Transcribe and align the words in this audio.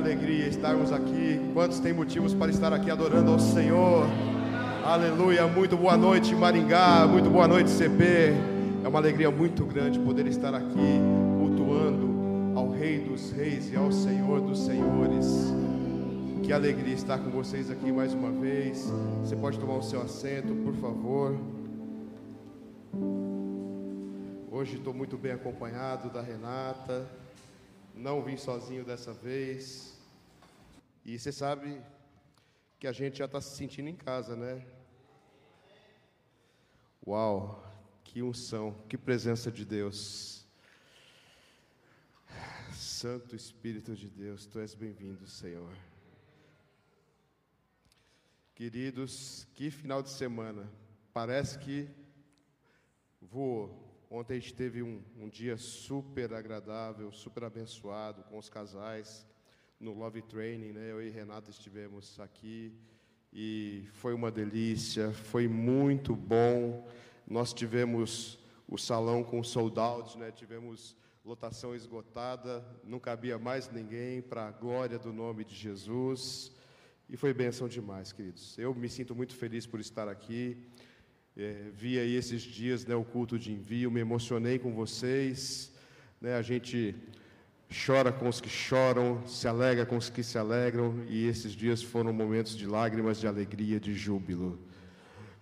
alegria 0.00 0.46
estarmos 0.48 0.92
aqui. 0.92 1.38
Quantos 1.52 1.78
têm 1.78 1.92
motivos 1.92 2.32
para 2.32 2.50
estar 2.50 2.72
aqui 2.72 2.90
adorando 2.90 3.32
ao 3.32 3.38
Senhor? 3.38 4.06
Aleluia. 4.82 5.46
Muito 5.46 5.76
boa 5.76 5.96
noite, 5.96 6.34
Maringá. 6.34 7.06
Muito 7.06 7.28
boa 7.28 7.46
noite, 7.46 7.68
CP. 7.68 8.32
É 8.82 8.88
uma 8.88 8.98
alegria 8.98 9.30
muito 9.30 9.64
grande 9.66 9.98
poder 9.98 10.26
estar 10.26 10.54
aqui 10.54 10.98
cultuando 11.38 12.08
ao 12.58 12.70
Rei 12.70 13.00
dos 13.00 13.30
Reis 13.30 13.70
e 13.70 13.76
ao 13.76 13.92
Senhor 13.92 14.40
dos 14.40 14.60
Senhores. 14.60 15.52
Que 16.42 16.50
alegria 16.50 16.94
estar 16.94 17.18
com 17.18 17.30
vocês 17.30 17.70
aqui 17.70 17.92
mais 17.92 18.14
uma 18.14 18.30
vez. 18.30 18.90
Você 19.22 19.36
pode 19.36 19.58
tomar 19.58 19.76
o 19.76 19.82
seu 19.82 20.00
assento, 20.00 20.54
por 20.64 20.74
favor. 20.76 21.38
Hoje 24.50 24.76
estou 24.76 24.94
muito 24.94 25.18
bem 25.18 25.32
acompanhado 25.32 26.08
da 26.08 26.22
Renata. 26.22 27.06
Não 28.00 28.22
vim 28.22 28.38
sozinho 28.38 28.82
dessa 28.82 29.12
vez. 29.12 29.94
E 31.04 31.18
você 31.18 31.30
sabe 31.30 31.82
que 32.78 32.86
a 32.86 32.92
gente 32.92 33.18
já 33.18 33.26
está 33.26 33.42
se 33.42 33.54
sentindo 33.54 33.90
em 33.90 33.94
casa, 33.94 34.34
né? 34.34 34.66
Uau, 37.06 37.62
que 38.02 38.22
unção, 38.22 38.72
que 38.88 38.96
presença 38.96 39.52
de 39.52 39.66
Deus. 39.66 40.46
Santo 42.72 43.36
Espírito 43.36 43.94
de 43.94 44.08
Deus, 44.08 44.46
tu 44.46 44.60
és 44.60 44.74
bem-vindo, 44.74 45.26
Senhor. 45.26 45.76
Queridos, 48.54 49.46
que 49.52 49.70
final 49.70 50.02
de 50.02 50.08
semana. 50.08 50.72
Parece 51.12 51.58
que 51.58 51.86
voou. 53.20 53.89
Ontem 54.12 54.38
a 54.38 54.40
gente 54.40 54.54
teve 54.54 54.82
um, 54.82 55.00
um, 55.16 55.28
dia 55.28 55.56
super 55.56 56.34
agradável, 56.34 57.12
super 57.12 57.44
abençoado 57.44 58.24
com 58.24 58.38
os 58.38 58.48
casais 58.48 59.24
no 59.78 59.94
Love 59.94 60.20
Training, 60.22 60.72
né? 60.72 60.90
Eu 60.90 61.00
e 61.00 61.10
Renata 61.10 61.48
estivemos 61.48 62.18
aqui 62.18 62.74
e 63.32 63.84
foi 63.92 64.12
uma 64.12 64.28
delícia, 64.28 65.12
foi 65.12 65.46
muito 65.46 66.16
bom. 66.16 66.88
Nós 67.24 67.52
tivemos 67.52 68.36
o 68.66 68.76
salão 68.76 69.22
com 69.22 69.44
soldados, 69.44 70.16
né? 70.16 70.32
Tivemos 70.32 70.96
lotação 71.24 71.72
esgotada, 71.72 72.66
não 72.82 72.98
cabia 72.98 73.38
mais 73.38 73.70
ninguém 73.70 74.20
para 74.20 74.48
a 74.48 74.50
glória 74.50 74.98
do 74.98 75.12
nome 75.12 75.44
de 75.44 75.54
Jesus. 75.54 76.50
E 77.08 77.16
foi 77.16 77.32
bênção 77.32 77.68
demais, 77.68 78.10
queridos. 78.10 78.58
Eu 78.58 78.74
me 78.74 78.88
sinto 78.88 79.14
muito 79.14 79.36
feliz 79.36 79.66
por 79.66 79.78
estar 79.78 80.08
aqui. 80.08 80.66
É, 81.36 81.70
vi 81.72 81.98
aí 81.98 82.16
esses 82.16 82.42
dias 82.42 82.84
né, 82.84 82.94
o 82.94 83.04
culto 83.04 83.38
de 83.38 83.52
envio, 83.52 83.90
me 83.90 84.00
emocionei 84.00 84.58
com 84.58 84.72
vocês. 84.74 85.72
Né, 86.20 86.34
a 86.34 86.42
gente 86.42 86.94
chora 87.86 88.12
com 88.12 88.28
os 88.28 88.40
que 88.40 88.48
choram, 88.48 89.26
se 89.26 89.46
alegra 89.46 89.86
com 89.86 89.96
os 89.96 90.10
que 90.10 90.22
se 90.22 90.36
alegram, 90.36 91.04
e 91.08 91.26
esses 91.26 91.52
dias 91.52 91.82
foram 91.82 92.12
momentos 92.12 92.56
de 92.56 92.66
lágrimas, 92.66 93.20
de 93.20 93.26
alegria, 93.26 93.78
de 93.78 93.94
júbilo. 93.94 94.58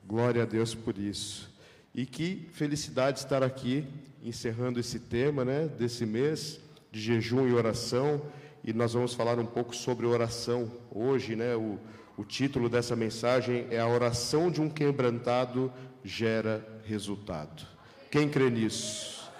Glória 0.07 0.43
a 0.43 0.47
Deus 0.47 0.75
por 0.75 0.99
isso. 0.99 1.51
E 1.95 2.05
que 2.05 2.47
felicidade 2.53 3.19
estar 3.19 3.43
aqui, 3.43 3.87
encerrando 4.23 4.79
esse 4.79 5.01
tema 5.01 5.45
né, 5.45 5.67
desse 5.67 6.05
mês 6.05 6.61
de 6.93 7.01
jejum 7.01 7.49
e 7.49 7.53
oração. 7.53 8.23
E 8.63 8.73
nós 8.73 8.93
vamos 8.93 9.15
falar 9.15 9.39
um 9.39 9.47
pouco 9.47 9.75
sobre 9.75 10.07
oração 10.07 10.71
hoje, 10.91 11.35
né? 11.35 11.57
O, 11.57 11.79
o 12.19 12.25
título 12.25 12.69
dessa 12.69 12.97
mensagem 12.97 13.69
é 13.71 13.79
A 13.79 13.87
Oração 13.87 14.51
de 14.51 14.61
um 14.61 14.69
Quebrantado 14.69 15.73
Gera 16.03 16.67
Resultado. 16.85 17.65
Quem 18.11 18.29
crê 18.29 18.51
nisso? 18.51 19.31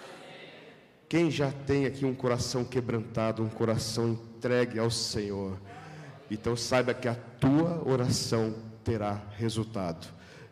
Quem 1.09 1.29
já 1.29 1.51
tem 1.51 1.85
aqui 1.85 2.05
um 2.05 2.15
coração 2.15 2.63
quebrantado, 2.63 3.43
um 3.43 3.49
coração 3.49 4.11
entregue 4.11 4.79
ao 4.79 4.89
Senhor? 4.89 5.59
Então 6.31 6.55
saiba 6.55 6.93
que 6.93 7.09
a 7.09 7.15
tua 7.15 7.83
oração 7.85 8.55
terá 8.81 9.21
resultado. 9.35 10.07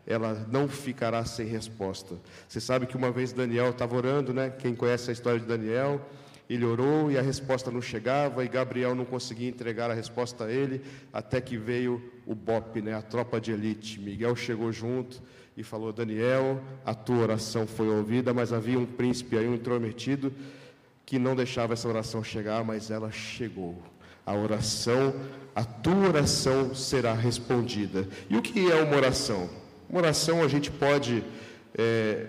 Ela 0.05 0.45
não 0.51 0.67
ficará 0.67 1.23
sem 1.23 1.47
resposta. 1.47 2.15
Você 2.45 2.59
sabe 2.59 2.87
que 2.87 2.97
uma 2.97 3.09
vez 3.09 3.31
Daniel 3.31 3.69
estava 3.69 3.95
orando, 3.95 4.33
né? 4.33 4.49
Quem 4.49 4.75
conhece 4.75 5.09
a 5.09 5.13
história 5.13 5.39
de 5.39 5.45
Daniel, 5.45 6.01
ele 6.49 6.63
orou 6.65 7.11
e 7.11 7.17
a 7.17 7.21
resposta 7.21 7.69
não 7.69 7.81
chegava, 7.81 8.43
e 8.43 8.47
Gabriel 8.47 8.95
não 8.95 9.05
conseguia 9.05 9.49
entregar 9.49 9.91
a 9.91 9.93
resposta 9.93 10.45
a 10.45 10.51
ele, 10.51 10.81
até 11.11 11.41
que 11.41 11.57
veio 11.57 12.01
o 12.25 12.33
BOP, 12.33 12.81
né, 12.81 12.93
a 12.93 13.01
tropa 13.01 13.39
de 13.39 13.51
elite. 13.51 13.99
Miguel 13.99 14.35
chegou 14.35 14.71
junto 14.71 15.21
e 15.57 15.63
falou: 15.63 15.91
Daniel, 15.91 16.61
a 16.85 16.93
tua 16.93 17.17
oração 17.17 17.67
foi 17.67 17.87
ouvida, 17.89 18.33
mas 18.33 18.53
havia 18.53 18.79
um 18.79 18.85
príncipe 18.85 19.37
aí, 19.37 19.47
um 19.47 19.55
intrometido, 19.55 20.31
que 21.05 21.19
não 21.19 21.35
deixava 21.35 21.73
essa 21.73 21.87
oração 21.87 22.23
chegar, 22.23 22.63
mas 22.63 22.91
ela 22.91 23.11
chegou. 23.11 23.75
A 24.25 24.33
oração, 24.35 25.13
a 25.55 25.63
tua 25.63 26.09
oração 26.09 26.75
será 26.75 27.13
respondida. 27.13 28.07
E 28.29 28.37
o 28.37 28.41
que 28.41 28.71
é 28.71 28.75
uma 28.83 28.95
oração? 28.95 29.49
Uma 29.89 29.99
oração 29.99 30.43
a 30.43 30.47
gente 30.49 30.69
pode, 30.69 31.23
é, 31.77 32.27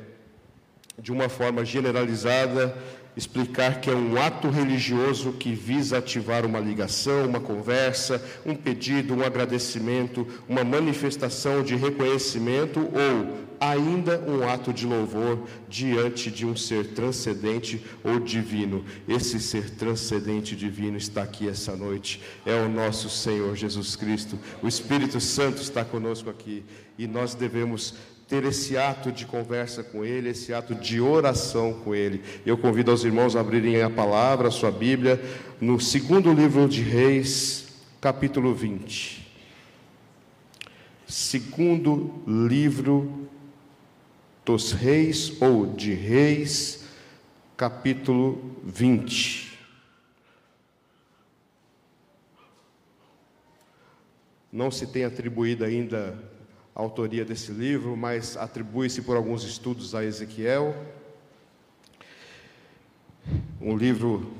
de 0.96 1.10
uma 1.10 1.28
forma 1.28 1.64
generalizada, 1.64 2.76
explicar 3.18 3.80
que 3.80 3.90
é 3.90 3.94
um 3.94 4.16
ato 4.16 4.48
religioso 4.48 5.32
que 5.32 5.52
visa 5.52 5.98
ativar 5.98 6.46
uma 6.46 6.60
ligação, 6.60 7.26
uma 7.26 7.40
conversa, 7.40 8.24
um 8.46 8.54
pedido, 8.54 9.12
um 9.12 9.24
agradecimento, 9.24 10.24
uma 10.48 10.62
manifestação 10.62 11.64
de 11.64 11.74
reconhecimento 11.74 12.78
ou 12.78 13.48
ainda 13.58 14.20
um 14.20 14.48
ato 14.48 14.72
de 14.72 14.86
louvor 14.86 15.48
diante 15.68 16.30
de 16.30 16.46
um 16.46 16.54
ser 16.54 16.94
transcendente 16.94 17.84
ou 18.04 18.20
divino. 18.20 18.84
Esse 19.08 19.40
ser 19.40 19.68
transcendente 19.70 20.54
divino 20.54 20.96
está 20.96 21.24
aqui 21.24 21.48
essa 21.48 21.74
noite. 21.74 22.22
É 22.46 22.54
o 22.54 22.68
nosso 22.68 23.10
Senhor 23.10 23.56
Jesus 23.56 23.96
Cristo. 23.96 24.38
O 24.62 24.68
Espírito 24.68 25.20
Santo 25.20 25.60
está 25.60 25.84
conosco 25.84 26.30
aqui 26.30 26.64
e 26.96 27.08
nós 27.08 27.34
devemos 27.34 27.96
ter 28.28 28.44
esse 28.44 28.76
ato 28.76 29.10
de 29.10 29.24
conversa 29.24 29.82
com 29.82 30.04
Ele, 30.04 30.28
esse 30.28 30.52
ato 30.52 30.74
de 30.74 31.00
oração 31.00 31.72
com 31.72 31.94
Ele. 31.94 32.22
Eu 32.44 32.58
convido 32.58 32.92
os 32.92 33.02
irmãos 33.02 33.34
a 33.34 33.40
abrirem 33.40 33.80
a 33.80 33.88
palavra, 33.88 34.48
a 34.48 34.50
sua 34.50 34.70
Bíblia, 34.70 35.18
no 35.58 35.80
segundo 35.80 36.30
livro 36.32 36.68
de 36.68 36.82
Reis, 36.82 37.68
capítulo 38.02 38.54
20. 38.54 39.26
Segundo 41.06 42.22
livro 42.26 43.26
dos 44.44 44.72
Reis, 44.72 45.40
ou 45.40 45.66
de 45.66 45.94
Reis, 45.94 46.84
capítulo 47.56 48.56
20. 48.62 49.58
Não 54.52 54.70
se 54.70 54.86
tem 54.86 55.04
atribuído 55.04 55.64
ainda 55.64 56.37
a 56.78 56.82
autoria 56.82 57.24
desse 57.24 57.50
livro, 57.50 57.96
mas 57.96 58.36
atribui-se 58.36 59.02
por 59.02 59.16
alguns 59.16 59.42
estudos 59.42 59.96
a 59.96 60.04
Ezequiel. 60.04 60.76
Um 63.60 63.76
livro 63.76 64.32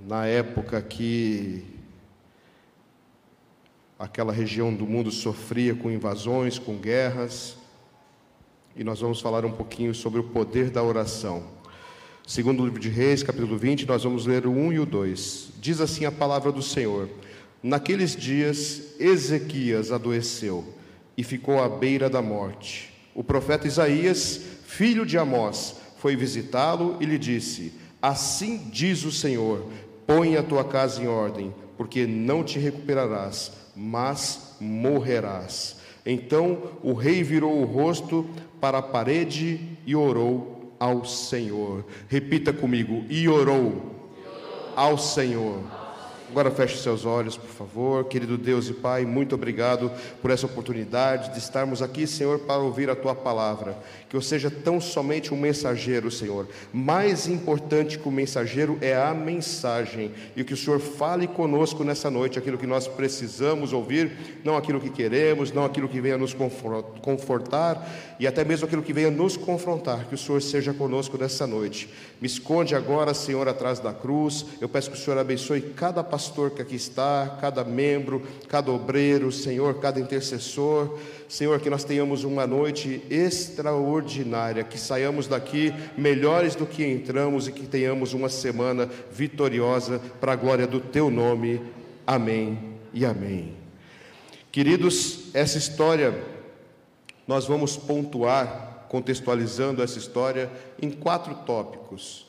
na 0.00 0.26
época 0.26 0.82
que 0.82 1.64
aquela 3.96 4.32
região 4.32 4.74
do 4.74 4.88
mundo 4.88 5.12
sofria 5.12 5.72
com 5.72 5.88
invasões, 5.88 6.58
com 6.58 6.76
guerras, 6.76 7.56
e 8.74 8.82
nós 8.82 8.98
vamos 8.98 9.20
falar 9.20 9.44
um 9.44 9.52
pouquinho 9.52 9.94
sobre 9.94 10.18
o 10.18 10.24
poder 10.24 10.68
da 10.68 10.82
oração. 10.82 11.44
Segundo 12.26 12.60
o 12.60 12.66
livro 12.66 12.80
de 12.80 12.88
Reis, 12.88 13.22
capítulo 13.22 13.56
20, 13.56 13.86
nós 13.86 14.02
vamos 14.02 14.26
ler 14.26 14.46
o 14.46 14.50
1 14.50 14.72
e 14.72 14.80
o 14.80 14.86
2. 14.86 15.50
Diz 15.60 15.80
assim 15.80 16.06
a 16.06 16.10
palavra 16.10 16.50
do 16.50 16.60
Senhor: 16.60 17.08
Naqueles 17.62 18.16
dias, 18.16 18.98
Ezequias 18.98 19.92
adoeceu 19.92 20.76
e 21.18 21.24
ficou 21.24 21.60
à 21.60 21.68
beira 21.68 22.08
da 22.08 22.22
morte. 22.22 22.94
O 23.12 23.24
profeta 23.24 23.66
Isaías, 23.66 24.40
filho 24.64 25.04
de 25.04 25.18
Amós, 25.18 25.74
foi 25.96 26.14
visitá-lo 26.14 26.96
e 27.00 27.04
lhe 27.04 27.18
disse: 27.18 27.72
Assim 28.00 28.68
diz 28.70 29.04
o 29.04 29.10
Senhor: 29.10 29.66
Põe 30.06 30.36
a 30.36 30.44
tua 30.44 30.62
casa 30.62 31.02
em 31.02 31.08
ordem, 31.08 31.52
porque 31.76 32.06
não 32.06 32.44
te 32.44 32.60
recuperarás, 32.60 33.50
mas 33.74 34.54
morrerás. 34.60 35.78
Então 36.06 36.70
o 36.84 36.92
rei 36.92 37.24
virou 37.24 37.60
o 37.60 37.64
rosto 37.64 38.24
para 38.60 38.78
a 38.78 38.82
parede 38.82 39.60
e 39.84 39.96
orou 39.96 40.72
ao 40.78 41.04
Senhor. 41.04 41.84
Repita 42.08 42.52
comigo: 42.52 43.04
e 43.10 43.28
orou 43.28 43.96
ao 44.76 44.96
Senhor. 44.96 45.77
Agora 46.30 46.50
feche 46.50 46.76
seus 46.76 47.06
olhos, 47.06 47.38
por 47.38 47.48
favor. 47.48 48.04
Querido 48.04 48.36
Deus 48.36 48.68
e 48.68 48.74
Pai, 48.74 49.06
muito 49.06 49.34
obrigado 49.34 49.90
por 50.20 50.30
essa 50.30 50.44
oportunidade 50.44 51.32
de 51.32 51.38
estarmos 51.38 51.80
aqui, 51.80 52.06
Senhor, 52.06 52.40
para 52.40 52.60
ouvir 52.60 52.90
a 52.90 52.94
tua 52.94 53.14
palavra. 53.14 53.78
Que 54.10 54.14
eu 54.16 54.20
seja 54.20 54.50
tão 54.50 54.78
somente 54.78 55.32
um 55.32 55.38
mensageiro, 55.38 56.10
Senhor. 56.10 56.46
Mais 56.70 57.26
importante 57.26 57.98
que 57.98 58.06
o 58.06 58.12
mensageiro 58.12 58.76
é 58.82 58.94
a 58.94 59.14
mensagem. 59.14 60.12
E 60.36 60.44
que 60.44 60.52
o 60.52 60.56
Senhor 60.56 60.80
fale 60.80 61.26
conosco 61.26 61.82
nessa 61.82 62.10
noite 62.10 62.38
aquilo 62.38 62.58
que 62.58 62.66
nós 62.66 62.86
precisamos 62.86 63.72
ouvir, 63.72 64.40
não 64.44 64.54
aquilo 64.54 64.80
que 64.80 64.90
queremos, 64.90 65.50
não 65.50 65.64
aquilo 65.64 65.88
que 65.88 66.00
venha 66.00 66.18
nos 66.18 66.36
confortar 67.00 67.88
e 68.20 68.26
até 68.26 68.44
mesmo 68.44 68.66
aquilo 68.66 68.82
que 68.82 68.92
venha 68.92 69.10
nos 69.10 69.36
confrontar. 69.36 70.04
Que 70.06 70.14
o 70.14 70.18
Senhor 70.18 70.42
seja 70.42 70.74
conosco 70.74 71.16
nessa 71.16 71.46
noite. 71.46 71.88
Me 72.20 72.26
esconde 72.26 72.74
agora, 72.74 73.14
Senhor, 73.14 73.48
atrás 73.48 73.80
da 73.80 73.94
cruz. 73.94 74.44
Eu 74.60 74.68
peço 74.68 74.90
que 74.90 74.96
o 74.96 75.00
Senhor 75.00 75.18
abençoe 75.18 75.62
cada 75.62 76.04
palavra 76.04 76.17
pastor 76.18 76.50
que 76.50 76.60
aqui 76.60 76.74
está, 76.74 77.38
cada 77.40 77.62
membro, 77.62 78.26
cada 78.48 78.72
obreiro, 78.72 79.30
Senhor, 79.30 79.78
cada 79.78 80.00
intercessor. 80.00 80.98
Senhor, 81.28 81.60
que 81.60 81.70
nós 81.70 81.84
tenhamos 81.84 82.24
uma 82.24 82.44
noite 82.44 83.00
extraordinária, 83.08 84.64
que 84.64 84.76
saiamos 84.76 85.28
daqui 85.28 85.72
melhores 85.96 86.56
do 86.56 86.66
que 86.66 86.84
entramos 86.84 87.46
e 87.46 87.52
que 87.52 87.68
tenhamos 87.68 88.14
uma 88.14 88.28
semana 88.28 88.90
vitoriosa 89.12 90.00
para 90.20 90.32
a 90.32 90.36
glória 90.36 90.66
do 90.66 90.80
Teu 90.80 91.08
nome. 91.08 91.62
Amém 92.04 92.58
e 92.92 93.04
amém. 93.04 93.54
Queridos, 94.50 95.32
essa 95.32 95.56
história 95.56 96.20
nós 97.28 97.46
vamos 97.46 97.76
pontuar, 97.76 98.86
contextualizando 98.88 99.84
essa 99.84 99.98
história, 99.98 100.50
em 100.82 100.90
quatro 100.90 101.32
tópicos. 101.46 102.26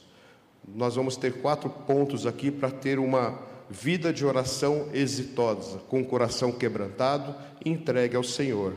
Nós 0.75 0.93
vamos 0.93 1.17
ter 1.17 1.41
quatro 1.41 1.71
pontos 1.71 2.27
aqui 2.27 2.51
para 2.51 2.69
ter 2.69 2.99
uma 2.99 3.48
vida 3.69 4.11
de 4.11 4.25
oração 4.25 4.89
exitosa, 4.93 5.77
com 5.87 6.01
o 6.01 6.05
coração 6.05 6.51
quebrantado 6.51 7.35
entregue 7.63 8.15
ao 8.15 8.23
Senhor. 8.23 8.75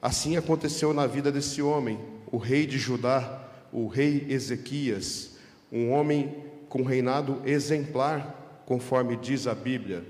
Assim 0.00 0.36
aconteceu 0.36 0.94
na 0.94 1.06
vida 1.06 1.30
desse 1.30 1.60
homem, 1.60 1.98
o 2.30 2.36
rei 2.36 2.66
de 2.66 2.78
Judá, 2.78 3.42
o 3.72 3.86
rei 3.86 4.26
Ezequias, 4.28 5.36
um 5.70 5.90
homem 5.90 6.44
com 6.68 6.82
reinado 6.82 7.42
exemplar, 7.44 8.62
conforme 8.66 9.16
diz 9.16 9.46
a 9.46 9.54
Bíblia. 9.54 10.04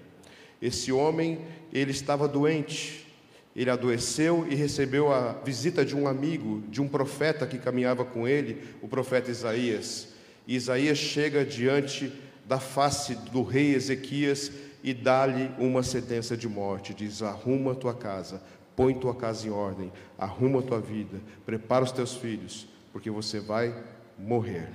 Esse 0.61 0.93
homem, 0.93 1.41
ele 1.73 1.91
estava 1.91 2.29
doente, 2.29 3.07
ele 3.55 3.71
adoeceu 3.71 4.47
e 4.49 4.55
recebeu 4.55 5.13
a 5.13 5.33
visita 5.45 5.85
de 5.85 5.97
um 5.97 6.09
amigo, 6.09 6.63
de 6.69 6.81
um 6.81 6.89
profeta 6.89 7.47
que 7.47 7.59
caminhava 7.59 8.05
com 8.05 8.27
ele, 8.27 8.63
o 8.81 8.89
profeta 8.89 9.31
Isaías. 9.31 10.09
E 10.47 10.57
Isaías 10.57 10.99
chega 10.99 11.45
diante 11.45 12.13
da 12.47 12.59
face 12.59 13.15
do 13.15 13.43
rei 13.43 13.75
Ezequias 13.75 14.51
e 14.83 14.93
dá-lhe 14.93 15.51
uma 15.59 15.83
sentença 15.83 16.37
de 16.37 16.49
morte. 16.49 16.95
Diz: 16.95 17.23
Arruma 17.23 17.73
a 17.73 17.75
tua 17.75 17.95
casa, 17.95 18.43
põe 18.77 18.95
tua 18.95 19.15
casa 19.15 19.47
em 19.47 19.51
ordem, 19.51 19.93
arruma 20.19 20.61
a 20.61 20.63
tua 20.63 20.81
vida, 20.81 21.21
prepara 21.47 21.85
os 21.85 21.93
teus 21.93 22.15
filhos, 22.15 22.67
porque 22.93 23.11
você 23.11 23.41
vai 23.41 23.75
morrer. 24.19 24.69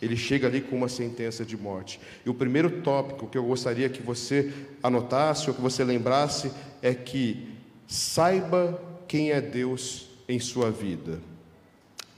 Ele 0.00 0.16
chega 0.16 0.46
ali 0.46 0.60
com 0.60 0.76
uma 0.76 0.88
sentença 0.88 1.44
de 1.44 1.56
morte. 1.56 2.00
E 2.24 2.30
o 2.30 2.34
primeiro 2.34 2.82
tópico 2.82 3.26
que 3.26 3.36
eu 3.36 3.44
gostaria 3.44 3.88
que 3.88 4.02
você 4.02 4.52
anotasse 4.82 5.48
ou 5.48 5.54
que 5.54 5.60
você 5.60 5.82
lembrasse 5.82 6.52
é 6.80 6.94
que 6.94 7.48
saiba 7.86 8.80
quem 9.08 9.32
é 9.32 9.40
Deus 9.40 10.08
em 10.28 10.38
sua 10.38 10.70
vida. 10.70 11.18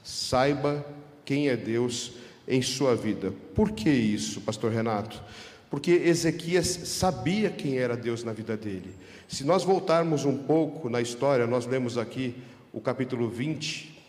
Saiba 0.03 0.85
quem 1.25 1.49
é 1.49 1.55
Deus 1.55 2.13
em 2.47 2.61
sua 2.61 2.95
vida. 2.95 3.33
Por 3.55 3.71
que 3.71 3.89
isso, 3.89 4.41
pastor 4.41 4.71
Renato? 4.71 5.21
Porque 5.69 5.91
Ezequias 5.91 6.67
sabia 6.67 7.49
quem 7.49 7.77
era 7.77 7.95
Deus 7.95 8.23
na 8.23 8.33
vida 8.33 8.57
dele. 8.57 8.93
Se 9.27 9.45
nós 9.45 9.63
voltarmos 9.63 10.25
um 10.25 10.37
pouco 10.37 10.89
na 10.89 11.01
história, 11.01 11.47
nós 11.47 11.65
lemos 11.65 11.97
aqui 11.97 12.35
o 12.73 12.81
capítulo 12.81 13.29
20, 13.29 13.99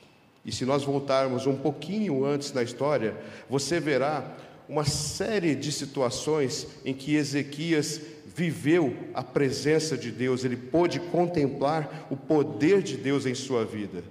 e 0.45 0.51
se 0.51 0.65
nós 0.65 0.83
voltarmos 0.83 1.47
um 1.47 1.55
pouquinho 1.55 2.25
antes 2.25 2.53
na 2.53 2.63
história, 2.63 3.17
você 3.49 3.79
verá 3.79 4.37
uma 4.69 4.85
série 4.85 5.55
de 5.55 5.71
situações 5.71 6.67
em 6.85 6.93
que 6.93 7.15
Ezequias 7.15 8.01
viveu 8.35 8.97
a 9.15 9.23
presença 9.23 9.97
de 9.97 10.11
Deus, 10.11 10.45
ele 10.45 10.57
pôde 10.57 10.99
contemplar 10.99 12.07
o 12.11 12.17
poder 12.17 12.83
de 12.83 12.97
Deus 12.97 13.27
em 13.27 13.35
sua 13.35 13.65
vida. 13.65 14.03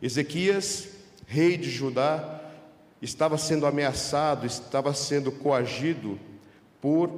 Ezequias, 0.00 0.88
rei 1.26 1.56
de 1.56 1.70
Judá, 1.70 2.41
estava 3.02 3.36
sendo 3.36 3.66
ameaçado, 3.66 4.46
estava 4.46 4.94
sendo 4.94 5.32
coagido 5.32 6.18
por 6.80 7.10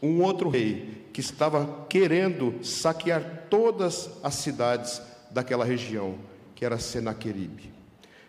um 0.00 0.22
outro 0.22 0.48
rei 0.48 1.08
que 1.12 1.20
estava 1.20 1.86
querendo 1.88 2.64
saquear 2.64 3.46
todas 3.50 4.08
as 4.22 4.34
cidades 4.34 5.02
daquela 5.30 5.64
região, 5.64 6.16
que 6.54 6.64
era 6.64 6.78
Senaqueribe. 6.78 7.72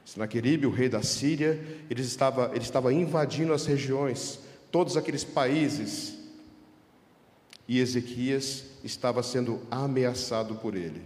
Senaqueribe, 0.04 0.66
o 0.66 0.72
rei 0.72 0.90
da 0.90 1.04
Síria, 1.04 1.64
ele 1.90 2.02
estava, 2.02 2.50
ele 2.54 2.64
estava 2.64 2.92
invadindo 2.92 3.54
as 3.54 3.66
regiões, 3.68 4.40
todos 4.72 4.98
aqueles 4.98 5.24
países, 5.24 6.18
e 7.68 7.80
Ezequias 7.80 8.66
estava 8.84 9.22
sendo 9.22 9.62
ameaçado 9.70 10.56
por 10.56 10.76
ele. 10.76 11.02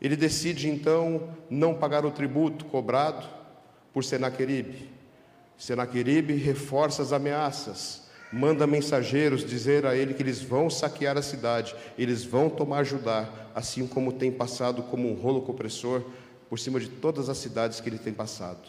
Ele 0.00 0.16
decide 0.16 0.68
então 0.68 1.30
não 1.50 1.74
pagar 1.74 2.06
o 2.06 2.10
tributo 2.10 2.64
cobrado, 2.64 3.26
por 3.96 4.04
Senaqueribe. 4.04 4.90
Senaqueribe 5.56 6.34
reforça 6.34 7.00
as 7.00 7.14
ameaças, 7.14 8.02
manda 8.30 8.66
mensageiros 8.66 9.42
dizer 9.42 9.86
a 9.86 9.96
ele 9.96 10.12
que 10.12 10.22
eles 10.22 10.42
vão 10.42 10.68
saquear 10.68 11.16
a 11.16 11.22
cidade, 11.22 11.74
eles 11.96 12.22
vão 12.22 12.50
tomar 12.50 12.84
Judá, 12.84 13.26
assim 13.54 13.86
como 13.86 14.12
tem 14.12 14.30
passado 14.30 14.82
como 14.82 15.10
um 15.10 15.14
rolo 15.14 15.40
compressor 15.40 16.02
por 16.50 16.58
cima 16.58 16.78
de 16.78 16.88
todas 16.88 17.30
as 17.30 17.38
cidades 17.38 17.80
que 17.80 17.88
ele 17.88 17.96
tem 17.96 18.12
passado. 18.12 18.68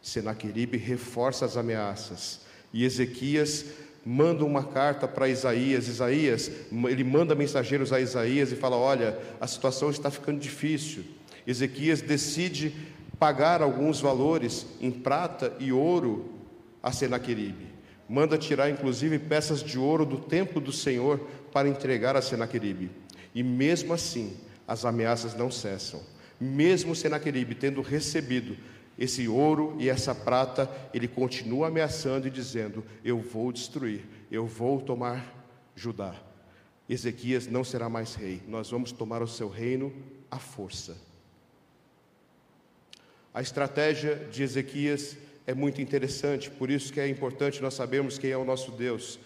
Senaqueribe 0.00 0.76
reforça 0.76 1.44
as 1.44 1.56
ameaças 1.56 2.42
e 2.72 2.84
Ezequias 2.84 3.64
manda 4.06 4.44
uma 4.44 4.62
carta 4.62 5.08
para 5.08 5.28
Isaías. 5.28 5.88
Isaías, 5.88 6.48
ele 6.88 7.02
manda 7.02 7.34
mensageiros 7.34 7.92
a 7.92 8.00
Isaías 8.00 8.52
e 8.52 8.54
fala: 8.54 8.76
Olha, 8.76 9.18
a 9.40 9.48
situação 9.48 9.90
está 9.90 10.12
ficando 10.12 10.38
difícil. 10.38 11.04
Ezequias 11.44 12.00
decide 12.00 12.72
pagar 13.18 13.62
alguns 13.62 14.00
valores 14.00 14.66
em 14.80 14.90
prata 14.90 15.54
e 15.58 15.72
ouro 15.72 16.32
a 16.82 16.92
Senaqueribe. 16.92 17.66
Manda 18.08 18.38
tirar 18.38 18.70
inclusive 18.70 19.18
peças 19.18 19.62
de 19.62 19.78
ouro 19.78 20.06
do 20.06 20.18
templo 20.18 20.60
do 20.60 20.72
Senhor 20.72 21.18
para 21.52 21.68
entregar 21.68 22.16
a 22.16 22.22
Senaqueribe. 22.22 22.90
E 23.34 23.42
mesmo 23.42 23.92
assim, 23.92 24.36
as 24.66 24.84
ameaças 24.84 25.34
não 25.34 25.50
cessam. 25.50 26.00
Mesmo 26.40 26.94
Senaqueribe 26.94 27.54
tendo 27.54 27.82
recebido 27.82 28.56
esse 28.98 29.28
ouro 29.28 29.76
e 29.78 29.88
essa 29.88 30.14
prata, 30.14 30.70
ele 30.92 31.06
continua 31.06 31.68
ameaçando 31.68 32.26
e 32.26 32.30
dizendo: 32.30 32.84
Eu 33.04 33.20
vou 33.20 33.52
destruir, 33.52 34.04
eu 34.30 34.46
vou 34.46 34.80
tomar 34.80 35.34
Judá. 35.76 36.14
Ezequias 36.88 37.46
não 37.46 37.62
será 37.62 37.88
mais 37.88 38.14
rei, 38.14 38.42
nós 38.48 38.70
vamos 38.70 38.90
tomar 38.90 39.22
o 39.22 39.28
seu 39.28 39.48
reino 39.48 39.92
à 40.30 40.38
força. 40.38 41.07
A 43.32 43.42
estratégia 43.42 44.16
de 44.30 44.42
Ezequias 44.42 45.16
é 45.46 45.54
muito 45.54 45.80
interessante, 45.80 46.50
por 46.50 46.70
isso 46.70 46.92
que 46.92 47.00
é 47.00 47.08
importante 47.08 47.62
nós 47.62 47.74
sabermos 47.74 48.18
quem 48.18 48.30
é 48.30 48.36
o 48.36 48.44
nosso 48.44 48.72
Deus. 48.72 49.18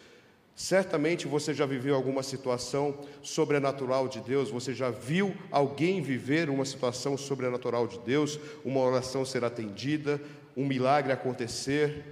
Certamente 0.54 1.26
você 1.26 1.54
já 1.54 1.64
viveu 1.64 1.94
alguma 1.94 2.23
situação 2.23 2.97
sobrenatural 3.23 4.06
de 4.06 4.21
Deus, 4.21 4.50
você 4.50 4.75
já 4.75 4.90
viu 4.90 5.35
alguém 5.50 6.02
viver 6.02 6.50
uma 6.50 6.64
situação 6.64 7.16
sobrenatural 7.16 7.87
de 7.87 7.99
Deus, 8.00 8.38
uma 8.64 8.80
oração 8.80 9.25
ser 9.25 9.44
atendida, 9.44 10.21
um 10.56 10.66
milagre 10.66 11.12
acontecer. 11.12 12.04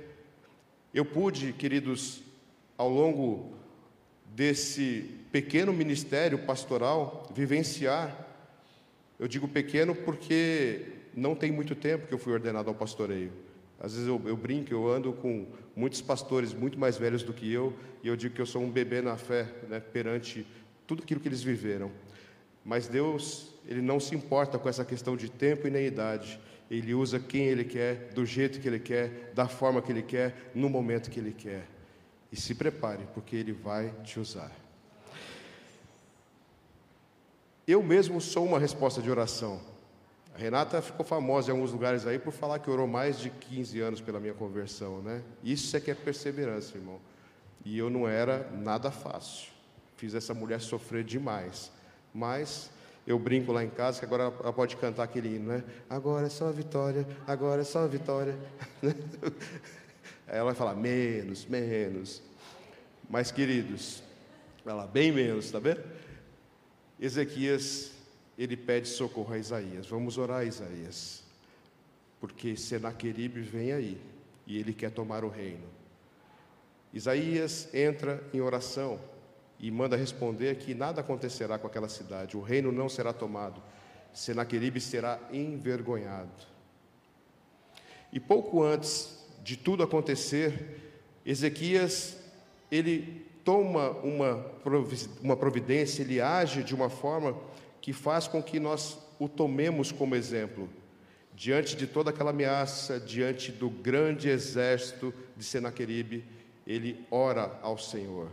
Eu 0.93 1.05
pude, 1.05 1.53
queridos, 1.53 2.23
ao 2.79 2.89
longo 2.89 3.53
desse 4.35 5.05
pequeno 5.31 5.73
ministério 5.73 6.39
pastoral, 6.39 7.29
vivenciar, 7.35 8.27
eu 9.19 9.29
digo 9.29 9.47
pequeno 9.47 9.95
porque 9.95 11.00
não 11.15 11.35
tem 11.35 11.51
muito 11.51 11.75
tempo 11.75 12.07
que 12.07 12.15
eu 12.15 12.19
fui 12.19 12.33
ordenado 12.33 12.69
ao 12.69 12.75
pastoreio. 12.75 13.33
Às 13.79 13.95
vezes 13.95 14.07
eu, 14.07 14.21
eu, 14.27 14.37
brinco, 14.37 14.73
eu 14.73 14.89
ando 14.89 15.13
com 15.13 15.47
muitos 15.75 16.03
pastores 16.03 16.53
muito 16.53 16.79
mais 16.79 16.99
velhos 16.99 17.23
do 17.23 17.33
que 17.33 17.51
eu, 17.51 17.73
e 18.03 18.09
eu 18.09 18.17
digo 18.17 18.35
que 18.35 18.41
eu 18.41 18.47
sou 18.47 18.63
um 18.63 18.71
bebê 18.71 19.01
na 19.01 19.17
fé, 19.17 19.49
né, 19.69 19.81
perante 19.81 20.47
tudo 20.87 21.03
aquilo 21.03 21.21
que 21.21 21.29
eles 21.29 21.43
viveram. 21.43 21.91
Mas 22.65 22.89
Deus, 22.89 23.55
Ele 23.67 23.81
não 23.81 23.99
se 23.99 24.15
importa 24.15 24.59
com 24.59 24.69
essa 24.69 24.85
questão 24.85 25.17
de 25.17 25.31
tempo 25.31 25.67
e 25.67 25.71
nem 25.71 25.87
idade. 25.87 26.39
Ele 26.71 26.95
usa 26.95 27.19
quem 27.19 27.47
Ele 27.47 27.65
quer, 27.65 28.11
do 28.13 28.27
jeito 28.27 28.61
que 28.61 28.69
Ele 28.69 28.79
quer, 28.79 29.33
da 29.35 29.49
forma 29.49 29.81
que 29.81 29.91
Ele 29.91 30.03
quer, 30.03 30.51
no 30.55 30.69
momento 30.69 31.11
que 31.11 31.19
Ele 31.19 31.33
quer. 31.33 31.67
E 32.31 32.37
se 32.37 32.55
prepare, 32.55 33.09
porque 33.15 33.35
Ele 33.35 33.53
vai 33.53 33.93
te 34.05 34.21
usar. 34.21 34.53
Eu 37.67 37.83
mesmo 37.83 38.21
sou 38.21 38.45
uma 38.45 38.59
resposta 38.59 39.01
de 39.01 39.11
oração. 39.11 39.61
A 40.35 40.39
Renata 40.39 40.81
ficou 40.81 41.05
famosa 41.05 41.51
em 41.51 41.55
alguns 41.55 41.73
lugares 41.73 42.07
aí 42.07 42.19
por 42.19 42.33
falar 42.33 42.59
que 42.59 42.71
orou 42.71 42.87
mais 42.87 43.19
de 43.19 43.31
15 43.31 43.81
anos 43.81 44.01
pela 44.01 44.21
minha 44.21 44.35
conversão, 44.35 45.03
né? 45.03 45.23
Isso 45.43 45.77
é 45.77 45.81
que 45.81 45.91
é 45.91 45.95
perseverança, 45.95 46.77
irmão. 46.77 47.01
E 47.65 47.77
eu 47.77 47.91
não 47.91 48.09
era 48.09 48.49
nada 48.53 48.91
fácil. 48.91 49.49
Fiz 49.97 50.15
essa 50.15 50.33
mulher 50.33 50.61
sofrer 50.61 51.05
demais. 51.05 51.71
Mas 52.15 52.71
eu 53.07 53.19
brinco 53.19 53.53
lá 53.53 53.65
em 53.65 53.71
casa 53.71 53.99
que 53.99 54.05
agora 54.05 54.25
ela 54.25 54.53
pode 54.53 54.77
cantar 54.77 55.03
aquele 55.03 55.37
hino, 55.37 55.53
né? 55.53 55.65
Agora 55.89 56.27
é 56.27 56.31
só 56.31 56.49
a 56.49 56.53
vitória, 56.53 57.07
agora 57.27 57.63
é 57.63 57.65
só 57.65 57.81
a 57.81 57.87
vitória. 57.87 58.39
Ela 60.33 60.45
vai 60.45 60.55
falar 60.55 60.77
menos, 60.77 61.45
menos. 61.47 62.23
Mas 63.09 63.33
queridos, 63.33 64.01
ela 64.65 64.87
bem 64.87 65.11
menos, 65.11 65.51
tá 65.51 65.59
vendo? 65.59 65.83
Ezequias 67.01 67.91
ele 68.41 68.57
pede 68.57 68.89
socorro 68.89 69.35
a 69.35 69.39
Isaías. 69.39 69.87
Vamos 69.87 70.17
orar 70.17 70.47
Isaías, 70.47 71.23
porque 72.19 72.57
Senaqueribe 72.57 73.43
vem 73.43 73.71
aí 73.71 74.01
e 74.47 74.59
ele 74.59 74.73
quer 74.73 74.91
tomar 74.91 75.25
o 75.25 75.29
reino. 75.29 75.69
Isaías 76.91 77.69
entra 77.75 78.25
em 78.33 78.41
oração 78.41 78.99
e 79.59 79.71
manda 79.71 79.95
responder 79.95 80.57
que 80.57 80.73
nada 80.73 81.03
acontecerá 81.03 81.59
com 81.59 81.67
aquela 81.67 81.89
cidade, 81.91 82.35
o 82.35 82.41
reino 82.41 82.73
não 82.73 82.89
será 82.89 83.13
tomado, 83.13 83.63
Senaqueribe 84.15 84.81
será 84.81 85.21
envergonhado. 85.31 86.49
E 88.11 88.19
pouco 88.19 88.63
antes 88.63 89.23
de 89.45 89.55
tudo 89.59 89.83
acontecer, 89.83 90.95
Ezequias 91.27 92.17
ele 92.73 93.27
toma 93.45 93.91
uma 93.91 95.37
providência, 95.37 96.01
ele 96.01 96.23
age 96.23 96.65
de 96.65 96.75
uma 96.75 96.89
forma 96.89 97.37
que 97.91 97.93
faz 97.93 98.29
com 98.29 98.41
que 98.41 98.61
nós 98.61 98.97
o 99.19 99.29
tomemos 99.29 99.91
como 99.91 100.15
exemplo. 100.15 100.71
Diante 101.35 101.75
de 101.75 101.89
toda 101.89 102.11
aquela 102.11 102.31
ameaça, 102.31 103.01
diante 103.01 103.51
do 103.51 103.69
grande 103.69 104.29
exército 104.29 105.13
de 105.37 105.43
Senaqueribe, 105.43 106.25
ele 106.65 107.05
ora 107.11 107.59
ao 107.61 107.77
Senhor. 107.77 108.31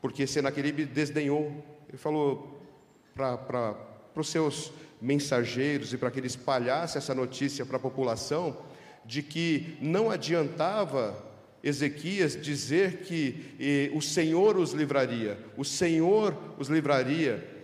Porque 0.00 0.26
Senaqueribe 0.26 0.86
desdenhou, 0.86 1.62
ele 1.86 1.98
falou 1.98 2.58
para 3.14 3.76
os 4.16 4.28
seus 4.30 4.72
mensageiros 5.02 5.92
e 5.92 5.98
para 5.98 6.10
que 6.10 6.18
ele 6.18 6.26
espalhasse 6.26 6.96
essa 6.96 7.14
notícia 7.14 7.66
para 7.66 7.76
a 7.76 7.80
população, 7.80 8.56
de 9.04 9.22
que 9.22 9.76
não 9.82 10.10
adiantava 10.10 11.22
Ezequias 11.62 12.40
dizer 12.40 13.00
que 13.00 13.54
eh, 13.60 13.90
o 13.94 14.00
Senhor 14.00 14.56
os 14.56 14.72
livraria, 14.72 15.38
o 15.58 15.64
Senhor 15.64 16.34
os 16.56 16.68
livraria 16.68 17.55